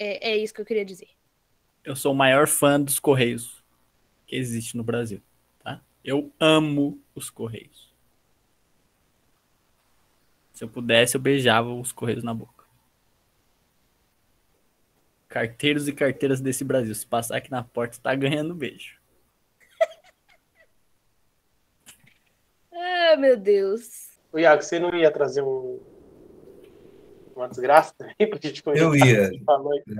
[0.00, 1.10] é, é isso que eu queria dizer.
[1.84, 3.62] eu sou o maior fã dos Correios
[4.26, 5.20] que existe no Brasil,
[5.62, 5.82] tá?
[6.02, 7.92] Eu amo os Correios.
[10.54, 12.59] Se eu pudesse, eu beijava os Correios na boca.
[15.30, 16.92] Carteiros e carteiras desse Brasil.
[16.92, 18.96] Se passar aqui na porta, tá ganhando beijo.
[22.74, 24.10] ah, meu Deus.
[24.32, 25.80] O Iago, você não ia trazer um,
[27.36, 28.84] uma desgraça também pra gente conhecer?
[28.84, 29.30] Eu ia.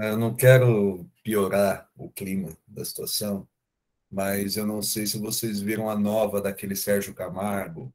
[0.02, 3.46] Eu não quero piorar o clima da situação,
[4.10, 7.94] mas eu não sei se vocês viram a nova daquele Sérgio Camargo.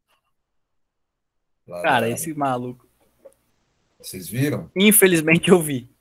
[1.67, 2.09] Cara, da...
[2.09, 2.87] esse maluco.
[3.99, 4.71] Vocês viram?
[4.73, 5.93] Infelizmente eu vi.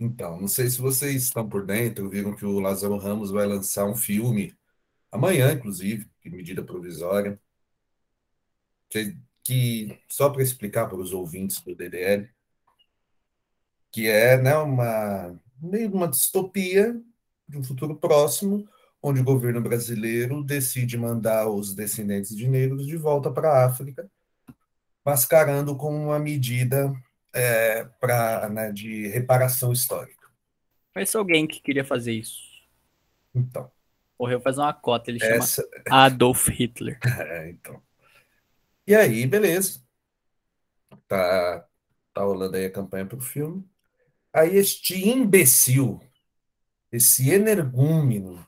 [0.00, 3.84] Então, não sei se vocês estão por dentro, viram que o Lázaro Ramos vai lançar
[3.84, 4.56] um filme,
[5.10, 7.40] amanhã, inclusive, de medida provisória,
[8.88, 12.28] que, que só para explicar para os ouvintes do DDL,
[13.90, 17.00] que é né, uma meio uma distopia
[17.48, 18.68] de um futuro próximo,
[19.02, 24.08] onde o governo brasileiro decide mandar os descendentes de negros de volta para a África,
[25.04, 26.92] mascarando com uma medida
[27.34, 30.28] é, pra, né, de reparação histórica.
[30.92, 32.40] Conheço alguém que queria fazer isso.
[33.34, 33.70] Então.
[34.18, 35.62] Morreu fazer uma cota, ele Essa...
[35.62, 35.68] chama
[36.06, 36.98] Adolf Hitler.
[37.20, 37.80] É, então.
[38.86, 39.80] E aí, beleza.
[41.06, 41.66] Tá,
[42.12, 43.64] tá rolando aí a campanha pro filme.
[44.32, 46.00] Aí este imbecil,
[46.90, 48.46] esse energúmeno,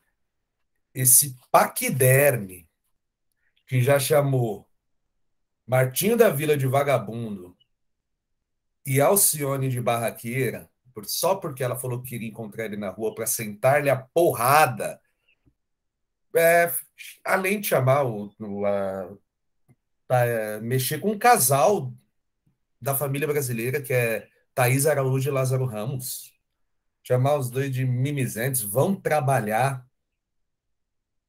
[0.95, 2.69] esse paquiderme,
[3.67, 4.69] que já chamou
[5.67, 7.50] Martinho da Vila de vagabundo,
[8.91, 10.69] e Alcione de Barraqueira,
[11.05, 15.01] só porque ela falou que queria encontrar ele na rua para sentar-lhe a porrada,
[16.35, 16.75] é,
[17.25, 19.17] além de chamar o, o a,
[20.11, 21.95] é, mexer com um casal
[22.81, 26.35] da família brasileira, que é Thaís Araújo e Lázaro Ramos.
[27.05, 29.87] Chamar os dois de mimizentes, vão trabalhar.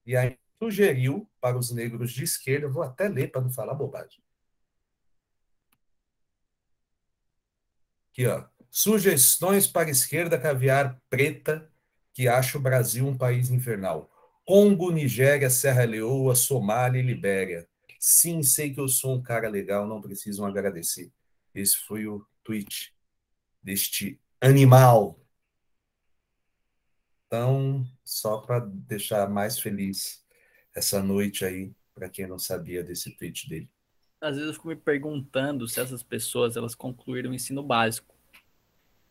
[0.03, 4.20] E aí sugeriu para os negros de esquerda, vou até ler para não falar bobagem
[8.11, 8.45] Aqui, ó.
[8.69, 11.69] Sugestões para a esquerda caviar preta
[12.13, 14.09] que acha o Brasil um país infernal.
[14.45, 17.67] Congo, Nigéria, Serra Leoa, Somália e Libéria.
[17.99, 21.11] Sim, sei que eu sou um cara legal, não precisam agradecer.
[21.53, 22.93] Esse foi o tweet
[23.61, 25.19] deste animal.
[27.27, 30.25] Então, só para deixar mais feliz
[30.75, 33.69] essa noite aí, para quem não sabia desse tweet dele
[34.21, 38.13] às vezes eu fico me perguntando se essas pessoas elas concluíram o ensino básico.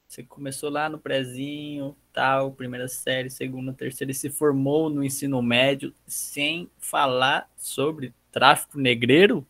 [0.06, 5.42] Você começou lá no prezinho, tal, primeira série, segunda, terceira, e se formou no ensino
[5.42, 9.46] médio sem falar sobre tráfico negreiro,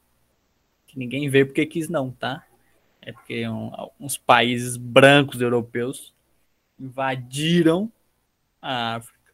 [0.87, 2.47] que ninguém vê porque quis não, tá?
[3.01, 6.15] É porque um, alguns países brancos europeus
[6.79, 7.91] invadiram
[8.61, 9.33] a África,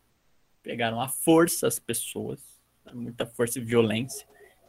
[0.63, 2.41] pegaram à força as pessoas,
[2.93, 4.27] muita força e violência,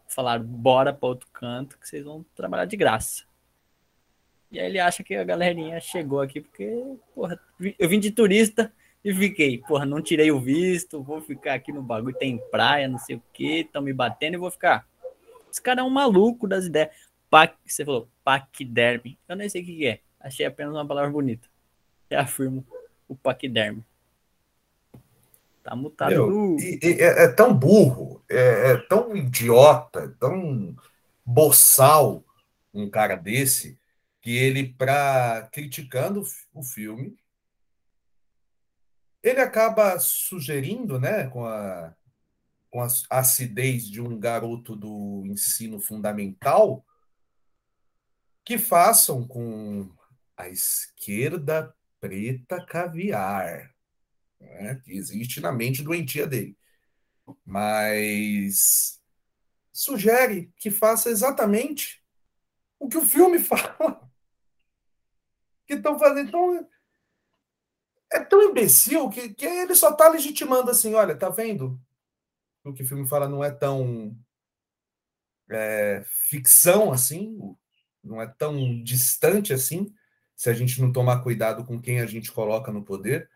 [0.08, 3.24] falaram, bora para outro canto que vocês vão trabalhar de graça.
[4.52, 7.40] E aí ele acha que a galerinha chegou aqui porque, porra,
[7.78, 8.72] eu vim de turista
[9.04, 12.98] e fiquei, porra, não tirei o visto, vou ficar aqui no bagulho, tem praia, não
[12.98, 14.88] sei o que, estão me batendo e vou ficar.
[15.52, 16.90] Esse cara é um maluco das ideias.
[17.30, 19.20] Pac, você falou, paquiderme.
[19.28, 20.00] Eu nem sei o que é.
[20.20, 21.48] Achei apenas uma palavra bonita.
[22.10, 22.66] Reafirmo
[23.08, 23.84] o paquiderme.
[25.68, 26.12] Tá mutado.
[26.12, 30.74] Meu, e, e é, é, tão burro, é, é, tão idiota, é tão
[31.26, 32.24] boçal
[32.74, 33.78] um cara desse,
[34.22, 37.18] que ele, para criticando o filme,
[39.22, 41.94] ele acaba sugerindo, né, com a,
[42.72, 46.86] com a acidez de um garoto do ensino fundamental,
[48.46, 49.92] que façam com
[50.38, 53.76] a esquerda preta caviar
[54.48, 56.58] né, que existe na mente doentia dele.
[57.46, 59.02] Mas
[59.72, 62.04] sugere que faça exatamente
[62.80, 64.10] o que o filme fala.
[65.66, 66.28] Que estão fazendo.
[66.28, 66.70] Então,
[68.12, 71.80] é tão imbecil que, que ele só está legitimando assim: olha, tá vendo?
[72.64, 74.18] O que o filme fala não é tão
[75.50, 77.38] é, ficção assim,
[78.04, 79.94] não é tão distante assim,
[80.36, 83.30] se a gente não tomar cuidado com quem a gente coloca no poder.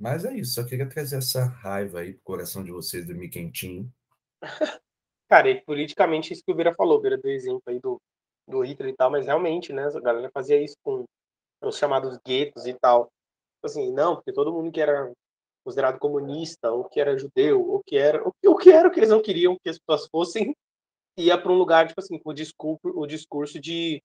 [0.00, 3.92] Mas é isso, só queria trazer essa raiva aí pro coração de vocês, dormir quentinho.
[5.28, 8.00] Cara, e politicamente isso que o Vira falou, Vira do exemplo aí do,
[8.48, 11.04] do Hitler e tal, mas realmente, né, a galera fazia isso com
[11.62, 13.12] os chamados guetos e tal.
[13.62, 15.12] Assim, não, porque todo mundo que era
[15.62, 19.10] considerado comunista, ou que era judeu, ou que era o que era o que eles
[19.10, 20.56] não queriam que as pessoas fossem,
[21.18, 24.02] ia para um lugar, tipo assim, com o discurso, o discurso de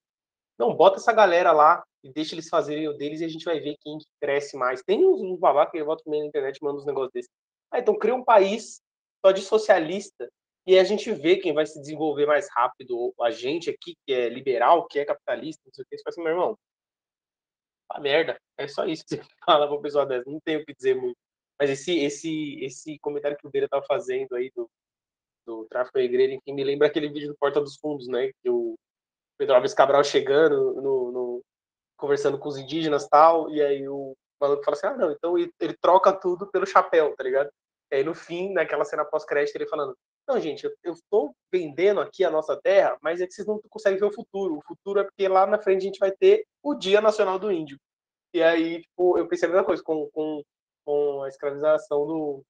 [0.58, 3.60] Não, bota essa galera lá e deixa eles fazerem o deles e a gente vai
[3.60, 4.82] ver quem cresce mais.
[4.82, 7.30] Tem uns, uns babá que volta na internet e manda uns negócios desses.
[7.70, 8.80] Ah, então cria um país
[9.24, 10.30] só de socialista
[10.66, 13.14] e a gente vê quem vai se desenvolver mais rápido.
[13.20, 16.12] A gente aqui, que é liberal, que é capitalista, não sei o que, você fala
[16.12, 16.58] assim, meu irmão,
[17.90, 18.38] a merda.
[18.58, 20.28] É só isso que você fala para uma pessoa dessa.
[20.30, 21.16] Não tem o que dizer muito.
[21.58, 24.68] Mas esse, esse, esse comentário que o Beira estava fazendo aí do,
[25.46, 28.30] do tráfico da igreja, enfim, me lembra aquele vídeo do Porta dos Fundos, né?
[28.42, 28.76] Que o
[29.38, 31.42] Pedro Alves Cabral chegando, no, no
[31.96, 35.50] conversando com os indígenas tal, e aí o maluco fala assim, ah, não, então ele,
[35.60, 37.50] ele troca tudo pelo chapéu, tá ligado?
[37.90, 39.96] E aí no fim, naquela cena pós-crédito, ele falando,
[40.28, 43.60] não, gente, eu, eu estou vendendo aqui a nossa terra, mas é que vocês não
[43.70, 44.58] conseguem ver o futuro.
[44.58, 47.52] O futuro é porque lá na frente a gente vai ter o Dia Nacional do
[47.52, 47.78] Índio.
[48.34, 50.42] E aí, tipo, eu pensei a mesma coisa com, com,
[50.84, 52.42] com a escravização do,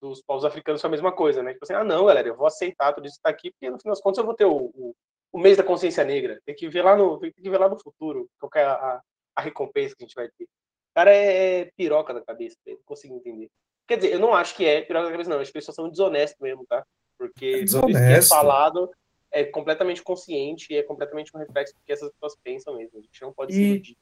[0.00, 1.52] dos povos africanos foi a mesma coisa, né?
[1.52, 3.78] Tipo assim, ah, não, galera, eu vou aceitar tudo isso que tá aqui, porque no
[3.78, 4.94] fim das contas eu vou ter o, o,
[5.32, 6.40] o, mês da consciência negra.
[6.44, 9.00] Tem que ver lá no, tem que ver lá no futuro qual é a,
[9.36, 10.44] a recompensa que a gente vai ter.
[10.44, 13.48] O cara é, é piroca da cabeça, não consigo entender.
[13.86, 15.42] Quer dizer, eu não acho que é piroca da cabeça, não.
[15.42, 16.84] Que eles são desonestos mesmo, tá?
[17.16, 18.90] Porque é isso que é falado
[19.30, 22.98] é completamente consciente e é completamente um reflexo do que essas pessoas pensam mesmo.
[22.98, 23.96] A gente não pode e, se iludir.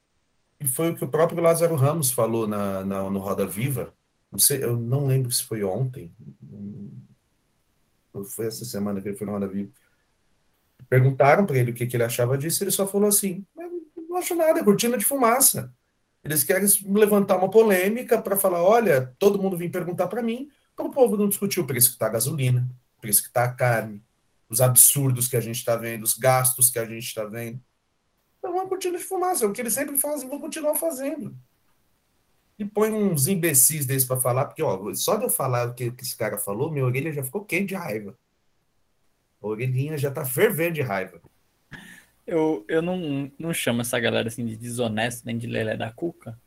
[0.59, 3.93] E foi o que o próprio Lázaro Ramos falou na, na, no Roda Viva,
[4.31, 6.11] não sei, eu não lembro se foi ontem.
[8.35, 9.71] Foi essa semana que ele foi no Roda Viva.
[10.89, 13.45] Perguntaram para ele o que, que, ele achava disso, ele só falou assim:
[14.09, 15.73] não acho nada, é cortina de fumaça.
[16.23, 20.85] Eles querem levantar uma polêmica para falar: olha, todo mundo vem perguntar para mim, para
[20.85, 22.67] o povo não discutir o preço que está a gasolina,
[22.97, 24.03] o preço que está a carne,
[24.49, 27.59] os absurdos que a gente está vendo, os gastos que a gente está vendo.
[28.43, 31.35] É uma cortina de fumaça, é o que eles sempre fazem, vão continuar fazendo
[32.57, 35.91] e põe uns imbecis desses para falar, porque ó, só de eu falar o que,
[35.91, 38.17] que esse cara falou, minha orelha já ficou quente de raiva.
[39.47, 41.21] Orelhinha já tá fervendo de raiva.
[42.25, 46.39] Eu, eu não, não chamo essa galera assim de desonesto nem de lelé da cuca.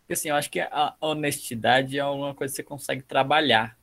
[0.00, 3.78] Porque assim, eu acho que a honestidade é uma coisa que você consegue trabalhar.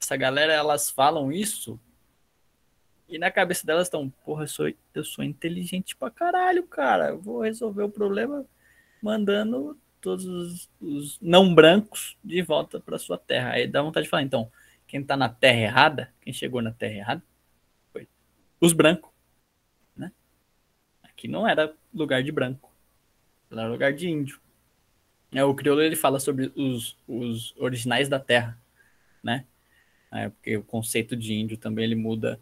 [0.00, 1.78] Essa galera, elas falam isso
[3.08, 7.08] e na cabeça delas estão, porra, eu sou, eu sou inteligente pra caralho, cara.
[7.08, 8.44] Eu vou resolver o problema
[9.02, 13.52] mandando todos os, os não brancos de volta para sua terra.
[13.52, 14.52] Aí dá vontade de falar, então,
[14.86, 17.22] quem está na terra errada, quem chegou na terra errada,
[18.60, 19.10] os brancos,
[19.96, 20.12] né?
[21.02, 22.70] Aqui não era lugar de branco,
[23.50, 24.40] era lugar de índio.
[25.32, 28.58] É, o crioulo ele fala sobre os, os originais da terra,
[29.22, 29.44] né?
[30.10, 32.40] É, porque o conceito de índio também ele muda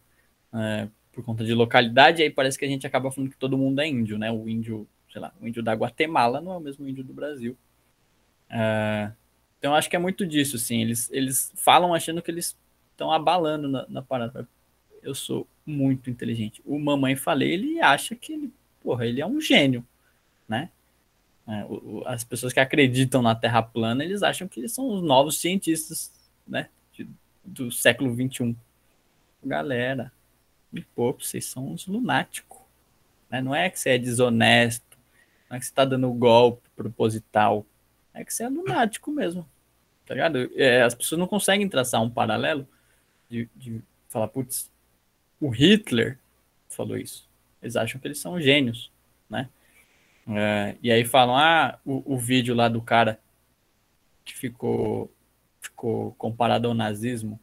[0.55, 3.81] é, por conta de localidade, aí parece que a gente acaba falando que todo mundo
[3.81, 4.31] é índio, né?
[4.31, 7.57] O índio sei lá, o índio da Guatemala não é o mesmo índio do Brasil.
[8.51, 9.11] Uh,
[9.59, 10.83] então acho que é muito disso, assim.
[10.83, 12.55] Eles, eles falam achando que eles
[12.91, 14.47] estão abalando na, na, parada.
[15.03, 16.63] Eu sou muito inteligente.
[16.65, 19.85] O Mamãe Falei, ele acha que ele, porra, ele é um gênio,
[20.49, 20.71] né?
[21.49, 21.65] É,
[22.07, 26.13] as pessoas que acreditam na Terra plana, eles acham que eles são os novos cientistas,
[26.47, 26.69] né?
[27.45, 28.55] Do século 21.
[29.45, 30.13] Galera,
[30.73, 32.59] me pouco, vocês são uns lunáticos.
[33.31, 33.41] Né?
[33.41, 34.99] Não é que você é desonesto,
[35.49, 37.65] não é que você tá dando golpe proposital.
[38.13, 39.49] É que você é lunático mesmo.
[40.07, 40.51] Tá ligado?
[40.55, 42.67] É, as pessoas não conseguem traçar um paralelo
[43.29, 44.71] de, de falar, putz,
[45.41, 46.19] o Hitler
[46.69, 47.29] falou isso.
[47.63, 48.91] Eles acham que eles são gênios,
[49.29, 49.49] né?
[50.29, 53.21] É, e aí falam, ah, o, o, vídeo lá do cara
[54.25, 55.11] que ficou,
[55.61, 57.39] ficou comparado ao nazismo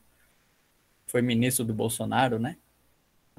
[1.07, 2.57] foi ministro do Bolsonaro, né?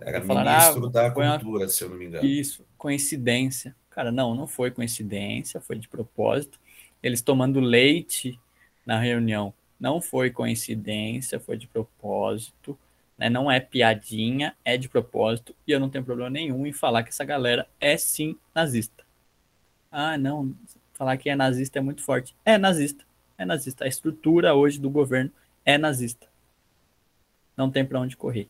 [0.01, 1.69] Era falaram, ministro ah, da cultura, uma...
[1.69, 2.27] se eu não me engano.
[2.27, 3.77] Isso, coincidência.
[3.91, 6.59] Cara, não, não foi coincidência, foi de propósito.
[7.03, 8.41] Eles tomando leite
[8.85, 12.79] na reunião, não foi coincidência, foi de propósito.
[13.17, 13.29] Né?
[13.29, 15.55] Não é piadinha, é de propósito.
[15.67, 19.05] E eu não tenho problema nenhum em falar que essa galera é sim nazista.
[19.91, 20.55] Ah, não,
[20.93, 22.35] falar que é nazista é muito forte.
[22.45, 23.05] É nazista,
[23.39, 23.85] é nazista.
[23.85, 25.31] A estrutura hoje do governo
[25.65, 26.27] é nazista.
[27.57, 28.49] Não tem para onde correr.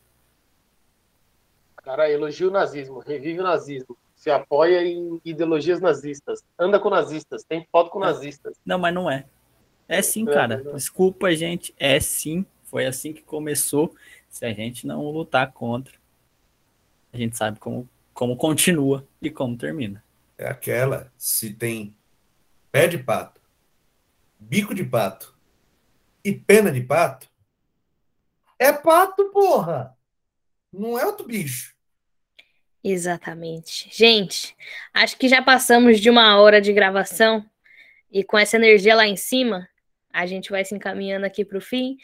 [1.77, 7.43] Cara, elogia o nazismo, revive o nazismo se apoia em ideologias nazistas, anda com nazistas,
[7.43, 8.57] tem foto com nazistas.
[8.65, 9.25] Não, mas não é.
[9.87, 10.63] É sim, é, cara.
[10.73, 11.75] Desculpa, gente.
[11.77, 12.45] É sim.
[12.63, 13.93] Foi assim que começou.
[14.35, 15.97] Se a gente não lutar contra,
[17.13, 20.03] a gente sabe como, como continua e como termina.
[20.37, 21.95] É aquela, se tem
[22.69, 23.39] pé de pato,
[24.37, 25.33] bico de pato
[26.21, 27.29] e pena de pato,
[28.59, 29.97] é pato, porra!
[30.69, 31.73] Não é outro bicho.
[32.83, 33.89] Exatamente.
[33.89, 34.53] Gente,
[34.93, 37.49] acho que já passamos de uma hora de gravação
[38.11, 39.69] e com essa energia lá em cima,
[40.11, 41.97] a gente vai se encaminhando aqui para o fim.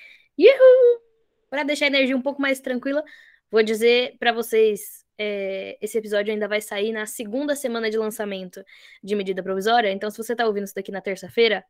[1.52, 3.04] Para deixar a energia um pouco mais tranquila,
[3.52, 8.64] vou dizer para vocês é, esse episódio ainda vai sair na segunda semana de lançamento
[9.04, 9.92] de medida provisória.
[9.92, 11.66] Então, se você tá ouvindo isso daqui na terça-feira,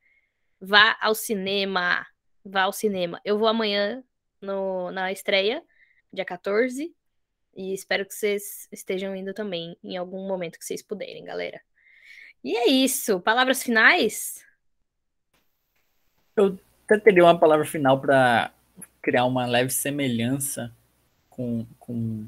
[0.62, 2.06] vá ao cinema.
[2.46, 3.20] Vá ao cinema.
[3.26, 4.04] Eu vou amanhã
[4.40, 5.64] no, na estreia,
[6.14, 6.96] dia 14.
[7.56, 11.60] E espero que vocês estejam indo também em algum momento que vocês puderem, galera.
[12.44, 13.20] E é isso.
[13.20, 14.46] Palavras finais?
[16.38, 18.54] Eu até teria uma palavra final para
[19.02, 20.72] criar uma leve semelhança
[21.30, 22.28] com, com,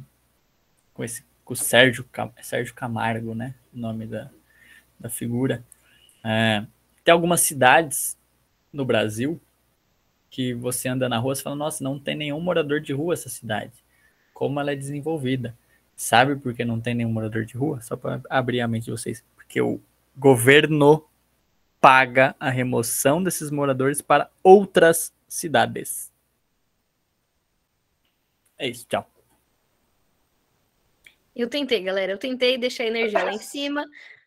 [0.93, 2.05] com esse com o Sérgio,
[2.41, 3.53] Sérgio Camargo, né?
[3.73, 4.29] O nome da,
[4.99, 5.63] da figura.
[6.23, 6.65] É,
[7.03, 8.17] tem algumas cidades
[8.71, 9.39] no Brasil
[10.29, 13.29] que você anda na rua e fala, nossa, não tem nenhum morador de rua essa
[13.29, 13.73] cidade.
[14.33, 15.55] Como ela é desenvolvida.
[15.95, 17.81] Sabe por que não tem nenhum morador de rua?
[17.81, 19.23] Só para abrir a mente de vocês.
[19.35, 19.79] Porque o
[20.17, 21.05] governo
[21.79, 26.12] paga a remoção desses moradores para outras cidades.
[28.57, 29.09] É isso, tchau.
[31.35, 32.11] Eu tentei, galera.
[32.11, 33.85] Eu tentei deixar a energia lá em cima.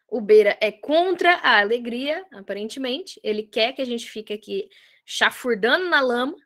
[0.08, 3.20] O Beira é contra a alegria, aparentemente.
[3.22, 4.68] Ele quer que a gente fique aqui
[5.04, 6.36] chafurdando na lama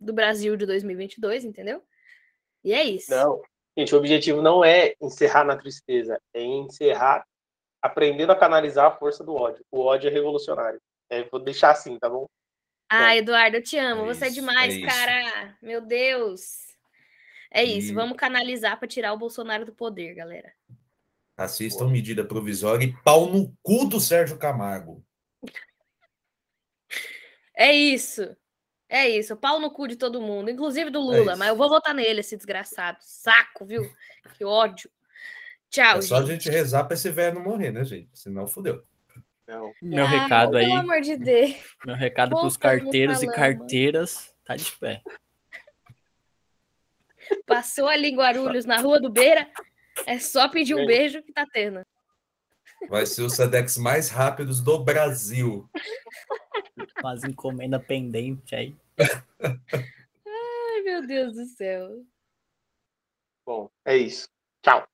[0.00, 1.82] do Brasil de 2022, entendeu?
[2.64, 3.10] E é isso.
[3.10, 3.40] Não,
[3.76, 7.24] gente, o objetivo não é encerrar na tristeza, é encerrar
[7.82, 9.64] aprendendo a canalizar a força do ódio.
[9.70, 10.80] O ódio é revolucionário.
[11.08, 12.26] É, vou deixar assim, tá bom?
[12.88, 14.02] Ah, Eduardo, eu te amo.
[14.02, 15.56] É Você é demais, é cara.
[15.62, 16.69] Meu Deus.
[17.50, 17.94] É isso, e...
[17.94, 20.52] vamos canalizar para tirar o Bolsonaro do poder, galera.
[21.36, 21.90] Assistam Pô.
[21.90, 25.04] medida provisória e pau no cu do Sérgio Camargo.
[27.56, 28.36] É isso.
[28.88, 31.56] É isso, pau no cu de todo mundo, inclusive do é Lula, é mas eu
[31.56, 32.98] vou votar nele, esse desgraçado.
[33.00, 33.82] Saco, viu?
[34.36, 34.90] Que ódio.
[35.70, 36.30] Tchau, É só gente.
[36.30, 38.08] a gente rezar para esse velho não morrer, né, gente?
[38.12, 38.82] Senão fodeu.
[39.46, 39.72] Não.
[39.80, 40.66] Meu ah, recado aí.
[40.66, 41.56] Pelo amor de Deus.
[41.84, 45.02] Meu recado para os carteiros e carteiras tá de pé.
[47.46, 49.48] Passou ali em Guarulhos, na Rua do Beira,
[50.06, 51.84] é só pedir um beijo que tá tendo.
[52.88, 55.68] Vai ser os SEDEX mais rápidos do Brasil.
[57.00, 58.76] Faz encomenda pendente aí.
[60.26, 62.04] Ai, meu Deus do céu.
[63.44, 64.28] Bom, é isso.
[64.62, 64.86] Tchau.